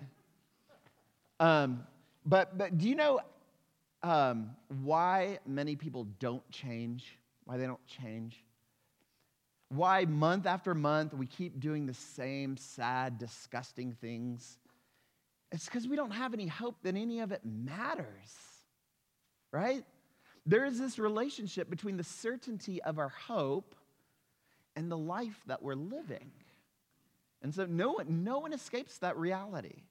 Um, 1.39 1.85
but, 2.25 2.57
but 2.57 2.77
do 2.77 2.87
you 2.87 2.95
know 2.95 3.19
um, 4.03 4.51
why 4.83 5.39
many 5.45 5.75
people 5.75 6.07
don't 6.19 6.47
change? 6.51 7.17
Why 7.45 7.57
they 7.57 7.65
don't 7.65 7.85
change? 7.87 8.43
Why 9.69 10.05
month 10.05 10.45
after 10.45 10.75
month 10.75 11.13
we 11.13 11.25
keep 11.25 11.59
doing 11.59 11.85
the 11.85 11.93
same 11.93 12.57
sad, 12.57 13.17
disgusting 13.17 13.93
things? 13.93 14.59
It's 15.51 15.65
because 15.65 15.87
we 15.87 15.95
don't 15.95 16.11
have 16.11 16.33
any 16.33 16.47
hope 16.47 16.75
that 16.83 16.95
any 16.95 17.19
of 17.19 17.31
it 17.31 17.41
matters, 17.43 18.05
right? 19.51 19.83
There 20.45 20.65
is 20.65 20.79
this 20.79 20.99
relationship 20.99 21.69
between 21.69 21.97
the 21.97 22.03
certainty 22.03 22.81
of 22.83 22.99
our 22.99 23.09
hope 23.09 23.75
and 24.75 24.91
the 24.91 24.97
life 24.97 25.41
that 25.47 25.61
we're 25.61 25.75
living. 25.75 26.31
And 27.41 27.53
so 27.53 27.65
no 27.65 27.93
one, 27.93 28.23
no 28.23 28.39
one 28.39 28.53
escapes 28.53 28.97
that 28.99 29.17
reality. 29.17 29.83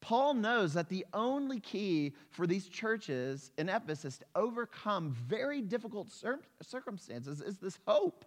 Paul 0.00 0.34
knows 0.34 0.74
that 0.74 0.88
the 0.88 1.06
only 1.14 1.60
key 1.60 2.12
for 2.30 2.46
these 2.46 2.68
churches 2.68 3.52
in 3.56 3.68
Ephesus 3.68 4.18
to 4.18 4.24
overcome 4.34 5.12
very 5.12 5.62
difficult 5.62 6.10
cir- 6.10 6.40
circumstances 6.60 7.40
is 7.40 7.58
this 7.58 7.78
hope. 7.86 8.24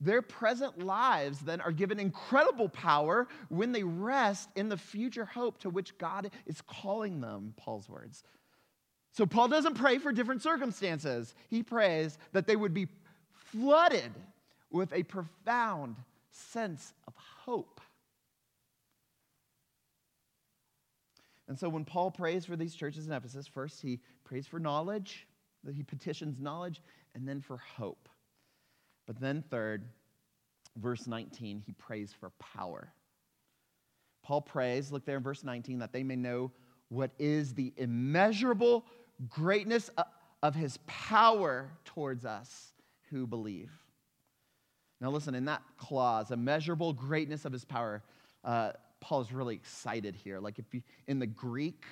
Their 0.00 0.22
present 0.22 0.78
lives 0.78 1.40
then 1.40 1.60
are 1.60 1.72
given 1.72 1.98
incredible 1.98 2.68
power 2.68 3.26
when 3.48 3.72
they 3.72 3.82
rest 3.82 4.48
in 4.54 4.68
the 4.68 4.76
future 4.76 5.24
hope 5.24 5.58
to 5.58 5.70
which 5.70 5.98
God 5.98 6.30
is 6.46 6.60
calling 6.62 7.20
them, 7.20 7.52
Paul's 7.56 7.88
words. 7.88 8.22
So 9.10 9.26
Paul 9.26 9.48
doesn't 9.48 9.74
pray 9.74 9.98
for 9.98 10.12
different 10.12 10.42
circumstances. 10.42 11.34
He 11.50 11.64
prays 11.64 12.18
that 12.32 12.46
they 12.46 12.54
would 12.54 12.72
be 12.72 12.86
flooded 13.52 14.12
with 14.70 14.92
a 14.92 15.02
profound 15.02 15.96
sense 16.30 16.92
of 17.06 17.14
hope. 17.16 17.80
And 21.48 21.58
so 21.58 21.68
when 21.68 21.84
Paul 21.84 22.10
prays 22.10 22.44
for 22.44 22.56
these 22.56 22.74
churches 22.74 23.06
in 23.06 23.12
Ephesus, 23.12 23.46
first 23.46 23.80
he 23.80 24.00
prays 24.24 24.46
for 24.46 24.58
knowledge, 24.58 25.26
that 25.64 25.74
he 25.74 25.82
petitions 25.82 26.40
knowledge, 26.40 26.82
and 27.14 27.26
then 27.26 27.40
for 27.40 27.56
hope. 27.56 28.08
But 29.06 29.18
then, 29.18 29.42
third, 29.50 29.84
verse 30.76 31.06
19, 31.06 31.62
he 31.64 31.72
prays 31.72 32.12
for 32.12 32.30
power. 32.38 32.92
Paul 34.22 34.42
prays, 34.42 34.92
look 34.92 35.06
there 35.06 35.16
in 35.16 35.22
verse 35.22 35.42
19, 35.42 35.78
that 35.78 35.92
they 35.92 36.02
may 36.02 36.16
know 36.16 36.52
what 36.90 37.12
is 37.18 37.54
the 37.54 37.72
immeasurable 37.78 38.84
greatness 39.30 39.88
of 40.42 40.54
his 40.54 40.78
power 40.86 41.70
towards 41.86 42.26
us 42.26 42.74
who 43.10 43.26
believe. 43.26 43.70
Now, 45.00 45.10
listen, 45.10 45.34
in 45.34 45.44
that 45.44 45.62
clause, 45.76 46.30
immeasurable 46.30 46.92
greatness 46.92 47.44
of 47.44 47.52
his 47.52 47.64
power, 47.64 48.02
uh, 48.44 48.72
Paul 49.00 49.20
is 49.20 49.32
really 49.32 49.54
excited 49.54 50.16
here. 50.16 50.40
Like, 50.40 50.58
if 50.58 50.72
you, 50.72 50.82
in 51.06 51.18
the 51.18 51.26
Greek, 51.26 51.84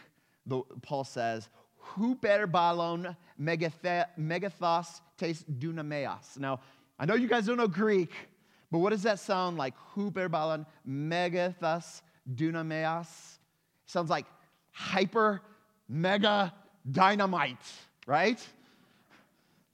the, 0.44 0.62
Paul 0.82 1.04
says, 1.04 1.48
Huper 1.94 2.46
balon 2.46 3.16
megathos 3.40 5.00
tes 5.16 5.44
dunameos. 5.44 6.38
Now, 6.38 6.60
I 6.98 7.04
know 7.04 7.14
you 7.14 7.28
guys 7.28 7.46
don't 7.46 7.58
know 7.58 7.68
Greek, 7.68 8.10
but 8.72 8.78
what 8.78 8.90
does 8.90 9.04
that 9.04 9.20
sound 9.20 9.56
like? 9.56 9.74
Huper 9.94 10.28
balon 10.28 10.66
megathos 10.88 12.02
dunameos? 12.34 13.06
Sounds 13.86 14.10
like 14.10 14.26
hyper 14.72 15.42
mega 15.88 16.52
dynamite, 16.90 17.56
right? 18.06 18.44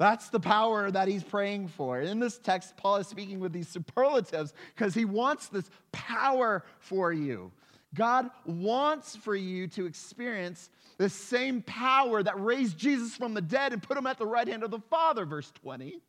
That's 0.02 0.30
the 0.30 0.40
power 0.40 0.90
that 0.90 1.06
he's 1.06 1.22
praying 1.22 1.68
for. 1.68 2.00
In 2.00 2.18
this 2.18 2.36
text, 2.36 2.76
Paul 2.76 2.96
is 2.96 3.06
speaking 3.06 3.38
with 3.38 3.52
these 3.52 3.68
superlatives 3.68 4.52
because 4.74 4.94
he 4.94 5.04
wants 5.04 5.46
this 5.46 5.70
power 5.92 6.64
for 6.80 7.12
you. 7.12 7.52
God 7.94 8.28
wants 8.44 9.14
for 9.14 9.36
you 9.36 9.68
to 9.68 9.86
experience 9.86 10.70
the 10.98 11.08
same 11.08 11.62
power 11.62 12.20
that 12.20 12.42
raised 12.42 12.76
Jesus 12.76 13.14
from 13.14 13.32
the 13.32 13.40
dead 13.40 13.72
and 13.72 13.80
put 13.80 13.96
him 13.96 14.08
at 14.08 14.18
the 14.18 14.26
right 14.26 14.48
hand 14.48 14.64
of 14.64 14.72
the 14.72 14.80
Father, 14.80 15.24
verse 15.24 15.52
20. 15.62 16.00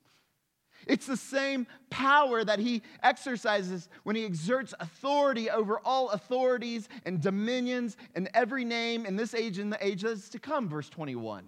It's 0.87 1.05
the 1.05 1.15
same 1.15 1.67
power 1.91 2.43
that 2.43 2.57
he 2.57 2.81
exercises 3.03 3.89
when 4.05 4.15
he 4.15 4.25
exerts 4.25 4.73
authority 4.79 5.51
over 5.51 5.79
all 5.85 6.09
authorities 6.09 6.89
and 7.05 7.21
dominions 7.21 7.95
and 8.15 8.27
every 8.33 8.65
name 8.65 9.05
in 9.05 9.17
this 9.17 9.35
age 9.35 9.59
and 9.59 9.71
the 9.71 9.85
age 9.85 10.01
that's 10.01 10.29
to 10.29 10.39
come, 10.39 10.67
verse 10.67 10.89
21. 10.89 11.43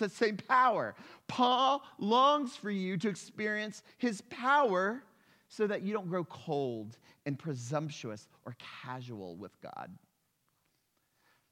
It's 0.00 0.16
that 0.18 0.24
same 0.24 0.36
power. 0.36 0.94
Paul 1.26 1.82
longs 1.98 2.54
for 2.54 2.70
you 2.70 2.96
to 2.98 3.08
experience 3.08 3.82
his 3.96 4.20
power 4.30 5.02
so 5.48 5.66
that 5.66 5.82
you 5.82 5.92
don't 5.92 6.08
grow 6.08 6.24
cold 6.24 6.98
and 7.26 7.38
presumptuous 7.38 8.28
or 8.44 8.56
casual 8.84 9.34
with 9.36 9.60
God. 9.60 9.90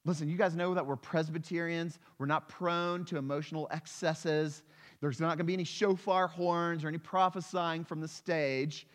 Listen, 0.04 0.28
you 0.28 0.36
guys 0.36 0.54
know 0.54 0.74
that 0.74 0.86
we're 0.86 0.94
Presbyterians. 0.94 1.98
We're 2.18 2.26
not 2.26 2.48
prone 2.48 3.04
to 3.06 3.16
emotional 3.16 3.66
excesses. 3.72 4.62
There's 5.00 5.18
not 5.18 5.30
going 5.30 5.38
to 5.38 5.44
be 5.44 5.54
any 5.54 5.64
shofar 5.64 6.28
horns 6.28 6.84
or 6.84 6.88
any 6.88 6.98
prophesying 6.98 7.84
from 7.84 8.00
the 8.00 8.06
stage. 8.06 8.86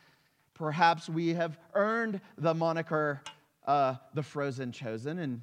Perhaps 0.53 1.09
we 1.09 1.33
have 1.33 1.59
earned 1.73 2.21
the 2.37 2.53
moniker 2.53 3.21
uh, 3.67 3.95
the 4.13 4.23
frozen 4.23 4.71
chosen. 4.71 5.19
And 5.19 5.41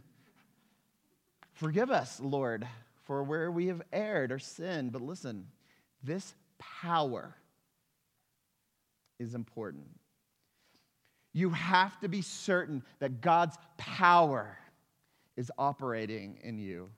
forgive 1.53 1.91
us, 1.91 2.21
Lord, 2.21 2.67
for 3.09 3.23
where 3.23 3.51
we 3.51 3.69
have 3.69 3.81
erred 3.91 4.31
or 4.31 4.39
sinned. 4.39 4.93
But 4.93 5.01
listen, 5.01 5.47
this 6.05 6.35
power 6.59 7.35
is 9.19 9.35
important. 9.35 9.89
You 11.33 11.51
have 11.51 11.99
to 12.01 12.09
be 12.09 12.21
certain 12.21 12.83
that 12.99 13.23
God's 13.23 13.57
power 13.79 14.59
is 15.37 15.51
operating 15.59 16.39
in 16.43 16.59
you. 16.59 16.91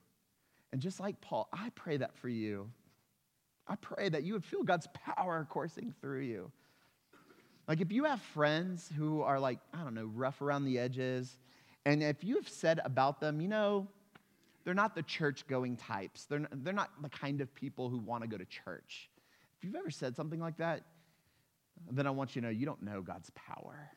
And 0.73 0.81
just 0.81 0.99
like 0.99 1.19
Paul, 1.21 1.47
I 1.53 1.69
pray 1.75 1.97
that 1.97 2.15
for 2.17 2.27
you. 2.27 2.69
I 3.65 3.75
pray 3.77 4.09
that 4.09 4.23
you 4.23 4.33
would 4.33 4.43
feel 4.43 4.63
God's 4.63 4.87
power 4.93 5.47
coursing 5.49 5.93
through 6.01 6.21
you. 6.21 6.51
Like 7.69 7.79
if 7.79 7.89
you 7.89 8.03
have 8.03 8.21
friends 8.21 8.89
who 8.97 9.21
are 9.21 9.39
like, 9.39 9.59
I 9.73 9.83
don't 9.83 9.93
know, 9.93 10.11
rough 10.13 10.41
around 10.41 10.65
the 10.65 10.77
edges, 10.77 11.37
and 11.85 12.03
if 12.03 12.21
you 12.21 12.35
have 12.35 12.49
said 12.49 12.81
about 12.83 13.21
them, 13.21 13.39
you 13.39 13.47
know, 13.47 13.87
they're 14.63 14.73
not 14.73 14.95
the 14.95 15.03
church 15.03 15.47
going 15.47 15.77
types, 15.77 16.25
they're 16.25 16.39
not, 16.39 16.63
they're 16.63 16.73
not 16.73 16.89
the 17.01 17.09
kind 17.09 17.41
of 17.41 17.53
people 17.53 17.89
who 17.89 17.97
want 17.97 18.23
to 18.23 18.27
go 18.27 18.37
to 18.37 18.45
church. 18.45 19.09
If 19.57 19.65
you've 19.65 19.75
ever 19.75 19.91
said 19.91 20.15
something 20.15 20.39
like 20.39 20.57
that, 20.57 20.81
then 21.89 22.07
I 22.07 22.11
want 22.11 22.35
you 22.35 22.41
to 22.41 22.47
know 22.47 22.51
you 22.51 22.65
don't 22.65 22.81
know 22.83 23.01
God's 23.01 23.29
power. 23.31 23.91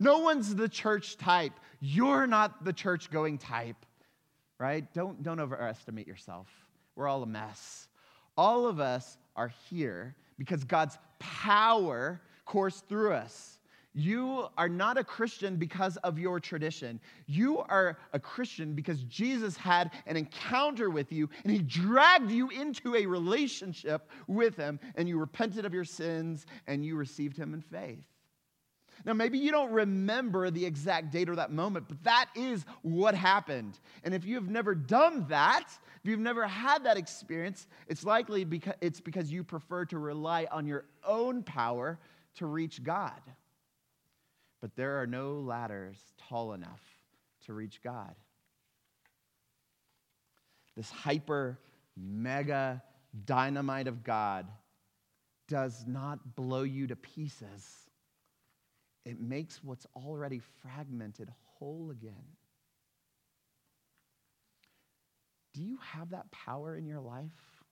No 0.00 0.18
one's 0.18 0.54
the 0.54 0.68
church 0.68 1.16
type. 1.16 1.52
You're 1.80 2.26
not 2.26 2.64
the 2.64 2.72
church 2.72 3.10
going 3.10 3.38
type, 3.38 3.86
right? 4.58 4.92
Don't, 4.92 5.22
don't 5.22 5.38
overestimate 5.38 6.06
yourself. 6.06 6.48
We're 6.96 7.08
all 7.08 7.22
a 7.22 7.26
mess. 7.26 7.88
All 8.36 8.66
of 8.66 8.80
us 8.80 9.16
are 9.36 9.52
here 9.70 10.16
because 10.36 10.64
God's 10.64 10.98
power 11.18 12.20
coursed 12.44 12.88
through 12.88 13.12
us. 13.12 13.53
You 13.94 14.48
are 14.58 14.68
not 14.68 14.98
a 14.98 15.04
Christian 15.04 15.56
because 15.56 15.96
of 15.98 16.18
your 16.18 16.40
tradition. 16.40 16.98
You 17.26 17.60
are 17.60 17.96
a 18.12 18.18
Christian 18.18 18.74
because 18.74 19.04
Jesus 19.04 19.56
had 19.56 19.92
an 20.06 20.16
encounter 20.16 20.90
with 20.90 21.12
you 21.12 21.30
and 21.44 21.52
he 21.52 21.60
dragged 21.60 22.30
you 22.30 22.50
into 22.50 22.96
a 22.96 23.06
relationship 23.06 24.10
with 24.26 24.56
him 24.56 24.80
and 24.96 25.08
you 25.08 25.16
repented 25.18 25.64
of 25.64 25.72
your 25.72 25.84
sins 25.84 26.44
and 26.66 26.84
you 26.84 26.96
received 26.96 27.36
him 27.36 27.54
in 27.54 27.60
faith. 27.60 28.04
Now, 29.04 29.12
maybe 29.12 29.38
you 29.38 29.52
don't 29.52 29.70
remember 29.70 30.50
the 30.50 30.64
exact 30.64 31.12
date 31.12 31.28
or 31.28 31.36
that 31.36 31.52
moment, 31.52 31.86
but 31.88 32.02
that 32.04 32.30
is 32.34 32.64
what 32.82 33.14
happened. 33.14 33.78
And 34.02 34.14
if 34.14 34.24
you 34.24 34.34
have 34.36 34.48
never 34.48 34.74
done 34.74 35.26
that, 35.28 35.66
if 36.02 36.10
you've 36.10 36.20
never 36.20 36.46
had 36.46 36.84
that 36.84 36.96
experience, 36.96 37.66
it's 37.86 38.04
likely 38.04 38.44
because 38.44 38.74
it's 38.80 39.00
because 39.00 39.30
you 39.30 39.44
prefer 39.44 39.84
to 39.86 39.98
rely 39.98 40.46
on 40.50 40.66
your 40.66 40.86
own 41.06 41.42
power 41.42 41.98
to 42.36 42.46
reach 42.46 42.82
God. 42.82 43.20
But 44.64 44.76
there 44.76 45.02
are 45.02 45.06
no 45.06 45.34
ladders 45.40 45.98
tall 46.16 46.54
enough 46.54 46.80
to 47.44 47.52
reach 47.52 47.82
God. 47.82 48.14
This 50.74 50.90
hyper, 50.90 51.58
mega 51.98 52.82
dynamite 53.26 53.88
of 53.88 54.02
God 54.02 54.46
does 55.48 55.84
not 55.86 56.34
blow 56.34 56.62
you 56.62 56.86
to 56.86 56.96
pieces 56.96 57.90
it 59.04 59.20
makes 59.20 59.62
what's 59.62 59.86
already 59.94 60.40
fragmented 60.62 61.30
whole 61.58 61.90
again. 61.90 62.24
Do 65.52 65.62
you 65.62 65.76
have 65.92 66.08
that 66.12 66.32
power 66.32 66.74
in 66.74 66.86
your 66.86 67.00
life? 67.00 67.62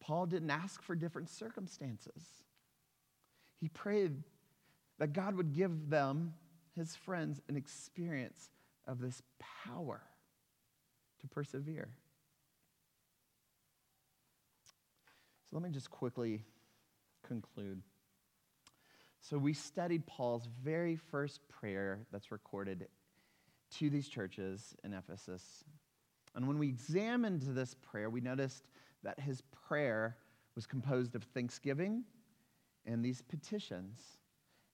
Paul 0.00 0.24
didn't 0.24 0.50
ask 0.50 0.82
for 0.82 0.94
different 0.94 1.28
circumstances. 1.28 2.22
He 3.60 3.68
prayed 3.68 4.22
that 4.98 5.12
God 5.12 5.34
would 5.34 5.52
give 5.52 5.90
them, 5.90 6.34
his 6.76 6.96
friends, 6.96 7.40
an 7.48 7.56
experience 7.56 8.50
of 8.86 9.00
this 9.00 9.22
power 9.66 10.00
to 11.20 11.28
persevere. 11.28 11.88
So 14.64 15.56
let 15.56 15.62
me 15.62 15.70
just 15.70 15.90
quickly 15.90 16.42
conclude. 17.26 17.82
So 19.20 19.36
we 19.36 19.52
studied 19.52 20.06
Paul's 20.06 20.48
very 20.62 20.96
first 20.96 21.40
prayer 21.48 22.06
that's 22.10 22.32
recorded 22.32 22.86
to 23.78 23.90
these 23.90 24.08
churches 24.08 24.74
in 24.84 24.94
Ephesus. 24.94 25.64
And 26.34 26.48
when 26.48 26.58
we 26.58 26.68
examined 26.68 27.42
this 27.42 27.74
prayer, 27.74 28.08
we 28.08 28.20
noticed 28.20 28.70
that 29.02 29.20
his 29.20 29.42
prayer 29.68 30.16
was 30.54 30.66
composed 30.66 31.14
of 31.14 31.24
thanksgiving 31.24 32.04
and 32.86 33.04
these 33.04 33.22
petitions. 33.22 34.00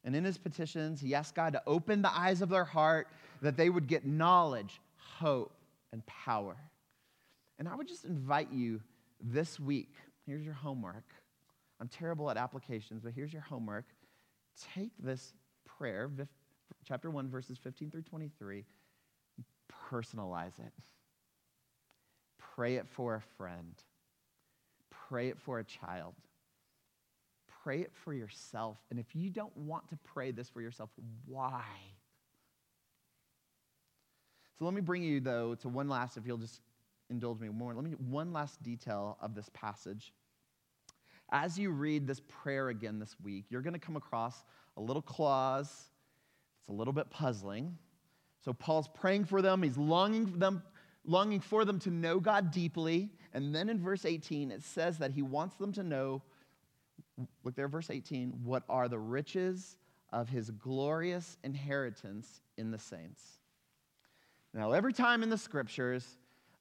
And 0.05 0.15
in 0.15 0.25
his 0.25 0.39
petitions, 0.39 1.01
he 1.01 1.15
asked 1.15 1.35
God 1.35 1.53
to 1.55 1.63
open 1.67 2.03
the 2.03 2.15
eyes 2.17 2.43
of 2.43 2.49
their 2.49 2.65
heart 2.65 3.09
that 3.43 3.57
they 3.57 3.69
would 3.69 3.87
get 3.87 4.07
knowledge, 4.07 4.81
hope, 4.97 5.53
and 5.93 6.05
power. 6.07 6.57
And 7.59 7.69
I 7.69 7.75
would 7.75 7.89
just 7.89 8.05
invite 8.05 8.53
you 8.53 8.81
this 9.21 9.59
week. 9.59 9.93
Here's 10.27 10.45
your 10.45 10.55
homework. 10.55 11.05
I'm 11.81 11.89
terrible 11.89 12.31
at 12.31 12.37
applications, 12.37 13.03
but 13.03 13.13
here's 13.13 13.33
your 13.33 13.43
homework 13.43 13.85
take 14.75 14.91
this 14.99 15.35
prayer, 15.79 16.11
chapter 16.85 17.11
1, 17.11 17.29
verses 17.29 17.59
15 17.59 17.91
through 17.91 18.03
23, 18.03 18.65
personalize 19.91 20.59
it. 20.59 20.73
Pray 22.39 22.77
it 22.77 22.89
for 22.89 23.17
a 23.17 23.21
friend. 23.37 23.75
Pray 25.09 25.29
it 25.29 25.39
for 25.39 25.59
a 25.59 25.65
child. 25.65 26.15
Pray 27.67 27.81
it 27.81 27.91
for 28.05 28.15
yourself. 28.15 28.79
And 28.91 29.01
if 29.01 29.17
you 29.17 29.29
don't 29.29 29.57
want 29.57 29.89
to 29.89 29.99
pray 30.05 30.31
this 30.31 30.49
for 30.49 30.61
yourself, 30.61 30.89
why? 31.27 31.65
So 34.57 34.65
let 34.65 34.73
me 34.73 34.81
bring 34.81 35.03
you, 35.03 35.19
though, 35.19 35.57
to 35.57 35.69
one 35.69 35.89
last, 35.89 36.17
if 36.17 36.25
you'll 36.25 36.39
just 36.39 36.61
indulge 37.11 37.41
me 37.41 37.49
more, 37.49 37.75
let 37.75 37.83
me 37.83 37.91
one 37.99 38.33
last 38.33 38.63
detail 38.63 39.19
of 39.21 39.35
this 39.35 39.51
passage. 39.53 40.13
As 41.33 41.59
you 41.59 41.71
read 41.71 42.07
this 42.07 42.21
prayer 42.29 42.69
again 42.69 43.01
this 43.01 43.17
week, 43.21 43.47
you're 43.51 43.63
going 43.63 43.75
to 43.75 43.81
come 43.81 43.97
across 43.97 44.45
a 44.77 44.81
little 44.81 45.03
clause. 45.03 45.91
It's 46.61 46.69
a 46.69 46.73
little 46.73 46.93
bit 46.93 47.11
puzzling. 47.11 47.77
So 48.45 48.53
Paul's 48.53 48.87
praying 48.87 49.25
for 49.25 49.43
them, 49.43 49.65
he's 49.65 49.77
longing 49.77 50.29
for 50.29 50.39
them, 50.39 50.63
longing 51.05 51.41
for 51.41 51.65
them 51.65 51.81
to 51.81 51.91
know 51.91 52.21
God 52.21 52.53
deeply. 52.53 53.11
And 53.35 53.53
then 53.53 53.69
in 53.69 53.81
verse 53.81 54.05
18, 54.05 54.53
it 54.53 54.63
says 54.63 54.99
that 54.99 55.11
he 55.11 55.23
wants 55.23 55.57
them 55.57 55.73
to 55.73 55.83
know, 55.83 56.23
look 57.45 57.55
there, 57.55 57.69
verse 57.69 57.91
18, 57.91 58.31
what 58.45 58.63
are 58.69 58.89
the 58.89 58.99
riches 58.99 59.77
of 60.13 60.29
his 60.29 60.51
glorious 60.51 61.37
inheritance 61.45 62.41
in 62.57 62.71
the 62.71 62.79
saints. 62.79 63.23
Now, 64.55 64.73
every 64.73 64.93
time 64.93 65.23
in 65.23 65.31
the 65.31 65.39
scriptures 65.39 66.07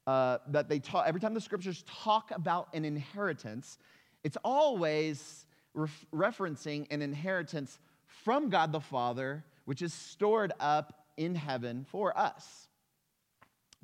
uh, 0.06 0.38
that 0.48 0.68
they 0.68 0.78
talk, 0.78 1.06
every 1.06 1.20
time 1.20 1.34
the 1.34 1.40
scriptures 1.40 1.84
talk 1.86 2.30
about 2.32 2.68
an 2.74 2.84
inheritance, 2.84 3.78
it's 4.24 4.36
always 4.44 5.46
ref- 5.74 6.06
referencing 6.12 6.86
an 6.90 7.02
inheritance 7.02 7.78
from 8.06 8.50
God 8.50 8.72
the 8.72 8.80
Father, 8.80 9.44
which 9.64 9.82
is 9.82 9.94
stored 9.94 10.52
up 10.60 11.06
in 11.16 11.34
heaven 11.34 11.86
for 11.88 12.16
us. 12.16 12.68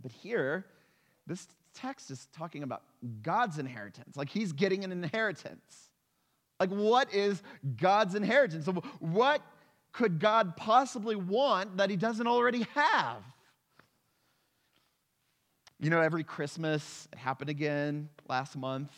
But 0.03 0.13
here, 0.13 0.67
this 1.27 1.49
text 1.75 2.11
is 2.11 2.29
talking 2.37 2.63
about 2.63 2.83
God's 3.23 3.59
inheritance, 3.59 4.17
like 4.17 4.29
he's 4.29 4.53
getting 4.53 4.85
an 4.85 4.93
inheritance. 4.93 5.92
Like, 6.63 6.71
what 6.71 7.13
is 7.13 7.43
God's 7.77 8.15
inheritance? 8.15 8.67
So, 8.67 8.75
what 9.01 9.43
could 9.91 10.21
God 10.21 10.57
possibly 10.57 11.17
want 11.17 11.79
that 11.79 11.91
he 11.91 11.97
doesn't 11.97 12.29
already 12.29 12.65
have? 12.73 13.25
You 15.81 15.91
know, 15.91 16.01
every 16.01 16.23
Christmas, 16.23 17.09
it 17.13 17.19
happened 17.19 17.51
again 17.51 18.11
last 18.29 18.57
month. 18.57 18.93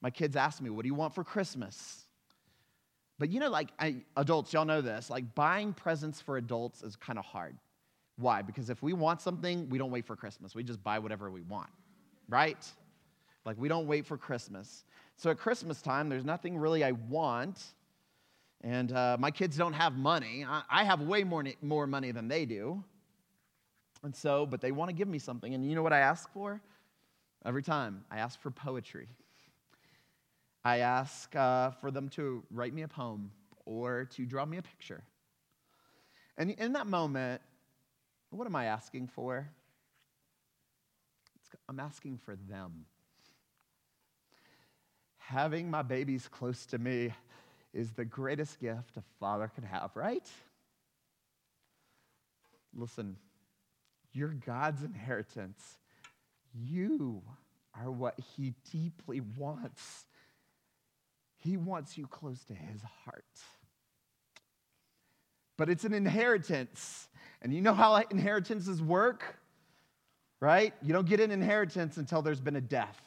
My 0.00 0.08
kids 0.08 0.36
asked 0.36 0.62
me, 0.62 0.70
What 0.70 0.84
do 0.84 0.88
you 0.88 0.94
want 0.94 1.14
for 1.14 1.22
Christmas? 1.22 2.06
But 3.18 3.28
you 3.28 3.40
know, 3.40 3.50
like 3.50 3.68
I, 3.78 3.96
adults, 4.16 4.54
y'all 4.54 4.64
know 4.64 4.80
this, 4.80 5.10
like 5.10 5.34
buying 5.34 5.74
presents 5.74 6.22
for 6.22 6.38
adults 6.38 6.82
is 6.82 6.96
kind 6.96 7.18
of 7.18 7.26
hard. 7.26 7.58
Why? 8.16 8.40
Because 8.40 8.70
if 8.70 8.82
we 8.82 8.94
want 8.94 9.20
something, 9.20 9.68
we 9.68 9.76
don't 9.76 9.90
wait 9.90 10.06
for 10.06 10.16
Christmas. 10.16 10.54
We 10.54 10.62
just 10.62 10.82
buy 10.82 10.98
whatever 10.98 11.30
we 11.30 11.42
want, 11.42 11.68
right? 12.26 12.56
Like 13.46 13.56
we 13.58 13.68
don't 13.68 13.86
wait 13.86 14.04
for 14.04 14.18
Christmas. 14.18 14.84
So 15.14 15.30
at 15.30 15.38
Christmas 15.38 15.80
time, 15.80 16.08
there's 16.08 16.24
nothing 16.24 16.58
really 16.58 16.82
I 16.82 16.92
want. 16.92 17.62
And 18.62 18.90
uh, 18.90 19.16
my 19.20 19.30
kids 19.30 19.56
don't 19.56 19.72
have 19.72 19.96
money. 19.96 20.44
I, 20.46 20.62
I 20.68 20.84
have 20.84 21.00
way 21.00 21.22
more, 21.22 21.44
more 21.62 21.86
money 21.86 22.10
than 22.10 22.26
they 22.26 22.44
do. 22.44 22.82
And 24.02 24.14
so, 24.14 24.44
but 24.44 24.60
they 24.60 24.72
want 24.72 24.90
to 24.90 24.94
give 24.94 25.06
me 25.08 25.20
something. 25.20 25.54
And 25.54 25.64
you 25.64 25.76
know 25.76 25.82
what 25.82 25.92
I 25.92 26.00
ask 26.00 26.30
for? 26.32 26.60
Every 27.44 27.62
time, 27.62 28.04
I 28.10 28.18
ask 28.18 28.40
for 28.40 28.50
poetry. 28.50 29.08
I 30.64 30.78
ask 30.78 31.34
uh, 31.36 31.70
for 31.70 31.92
them 31.92 32.08
to 32.10 32.42
write 32.50 32.74
me 32.74 32.82
a 32.82 32.88
poem 32.88 33.30
or 33.64 34.06
to 34.16 34.26
draw 34.26 34.44
me 34.44 34.56
a 34.56 34.62
picture. 34.62 35.04
And 36.36 36.50
in 36.50 36.72
that 36.72 36.88
moment, 36.88 37.40
what 38.30 38.46
am 38.46 38.56
I 38.56 38.64
asking 38.64 39.06
for? 39.06 39.48
I'm 41.68 41.78
asking 41.78 42.18
for 42.18 42.34
them. 42.34 42.86
Having 45.28 45.70
my 45.70 45.82
babies 45.82 46.28
close 46.28 46.66
to 46.66 46.78
me 46.78 47.12
is 47.74 47.90
the 47.90 48.04
greatest 48.04 48.60
gift 48.60 48.96
a 48.96 49.02
father 49.18 49.50
can 49.52 49.64
have, 49.64 49.90
right? 49.96 50.22
Listen, 52.72 53.16
you're 54.12 54.28
God's 54.28 54.84
inheritance. 54.84 55.78
You 56.54 57.22
are 57.74 57.90
what 57.90 58.14
He 58.36 58.54
deeply 58.70 59.20
wants. 59.36 60.06
He 61.38 61.56
wants 61.56 61.98
you 61.98 62.06
close 62.06 62.44
to 62.44 62.54
His 62.54 62.80
heart. 63.04 63.24
But 65.56 65.68
it's 65.68 65.84
an 65.84 65.92
inheritance. 65.92 67.08
And 67.42 67.52
you 67.52 67.62
know 67.62 67.74
how 67.74 67.96
inheritances 68.12 68.80
work? 68.80 69.40
Right? 70.38 70.72
You 70.82 70.92
don't 70.92 71.08
get 71.08 71.18
an 71.18 71.32
inheritance 71.32 71.96
until 71.96 72.22
there's 72.22 72.40
been 72.40 72.56
a 72.56 72.60
death. 72.60 73.02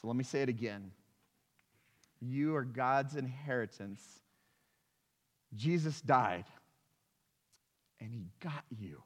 So 0.00 0.08
let 0.08 0.16
me 0.16 0.24
say 0.24 0.42
it 0.42 0.48
again. 0.48 0.90
You 2.20 2.56
are 2.56 2.64
God's 2.64 3.16
inheritance. 3.16 4.02
Jesus 5.54 6.00
died, 6.00 6.44
and 8.00 8.12
he 8.12 8.26
got 8.40 8.64
you. 8.70 9.02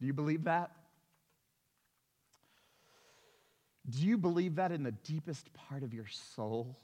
Do 0.00 0.06
you 0.06 0.12
believe 0.12 0.44
that? 0.44 0.72
Do 3.88 3.98
you 3.98 4.18
believe 4.18 4.56
that 4.56 4.72
in 4.72 4.82
the 4.82 4.92
deepest 4.92 5.52
part 5.54 5.82
of 5.82 5.92
your 5.94 6.06
soul? 6.06 6.78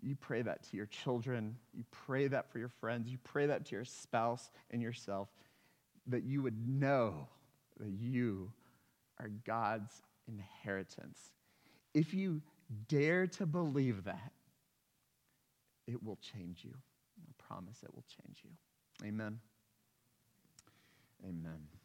You 0.00 0.16
pray 0.16 0.42
that 0.42 0.64
to 0.64 0.76
your 0.76 0.86
children. 0.86 1.56
You 1.72 1.84
pray 1.90 2.26
that 2.26 2.50
for 2.50 2.58
your 2.58 2.68
friends. 2.68 3.08
You 3.08 3.18
pray 3.22 3.46
that 3.46 3.66
to 3.66 3.76
your 3.76 3.84
spouse 3.84 4.50
and 4.70 4.82
yourself, 4.82 5.28
that 6.08 6.24
you 6.24 6.42
would 6.42 6.68
know 6.68 7.28
that 7.82 7.90
you 7.90 8.52
are 9.20 9.28
God's 9.44 10.02
inheritance. 10.28 11.18
If 11.94 12.14
you 12.14 12.40
dare 12.88 13.26
to 13.26 13.46
believe 13.46 14.04
that, 14.04 14.32
it 15.86 16.02
will 16.02 16.16
change 16.16 16.60
you. 16.62 16.74
I 17.20 17.44
promise 17.46 17.82
it 17.82 17.92
will 17.92 18.04
change 18.22 18.38
you. 18.44 19.06
Amen. 19.06 19.40
Amen. 21.24 21.81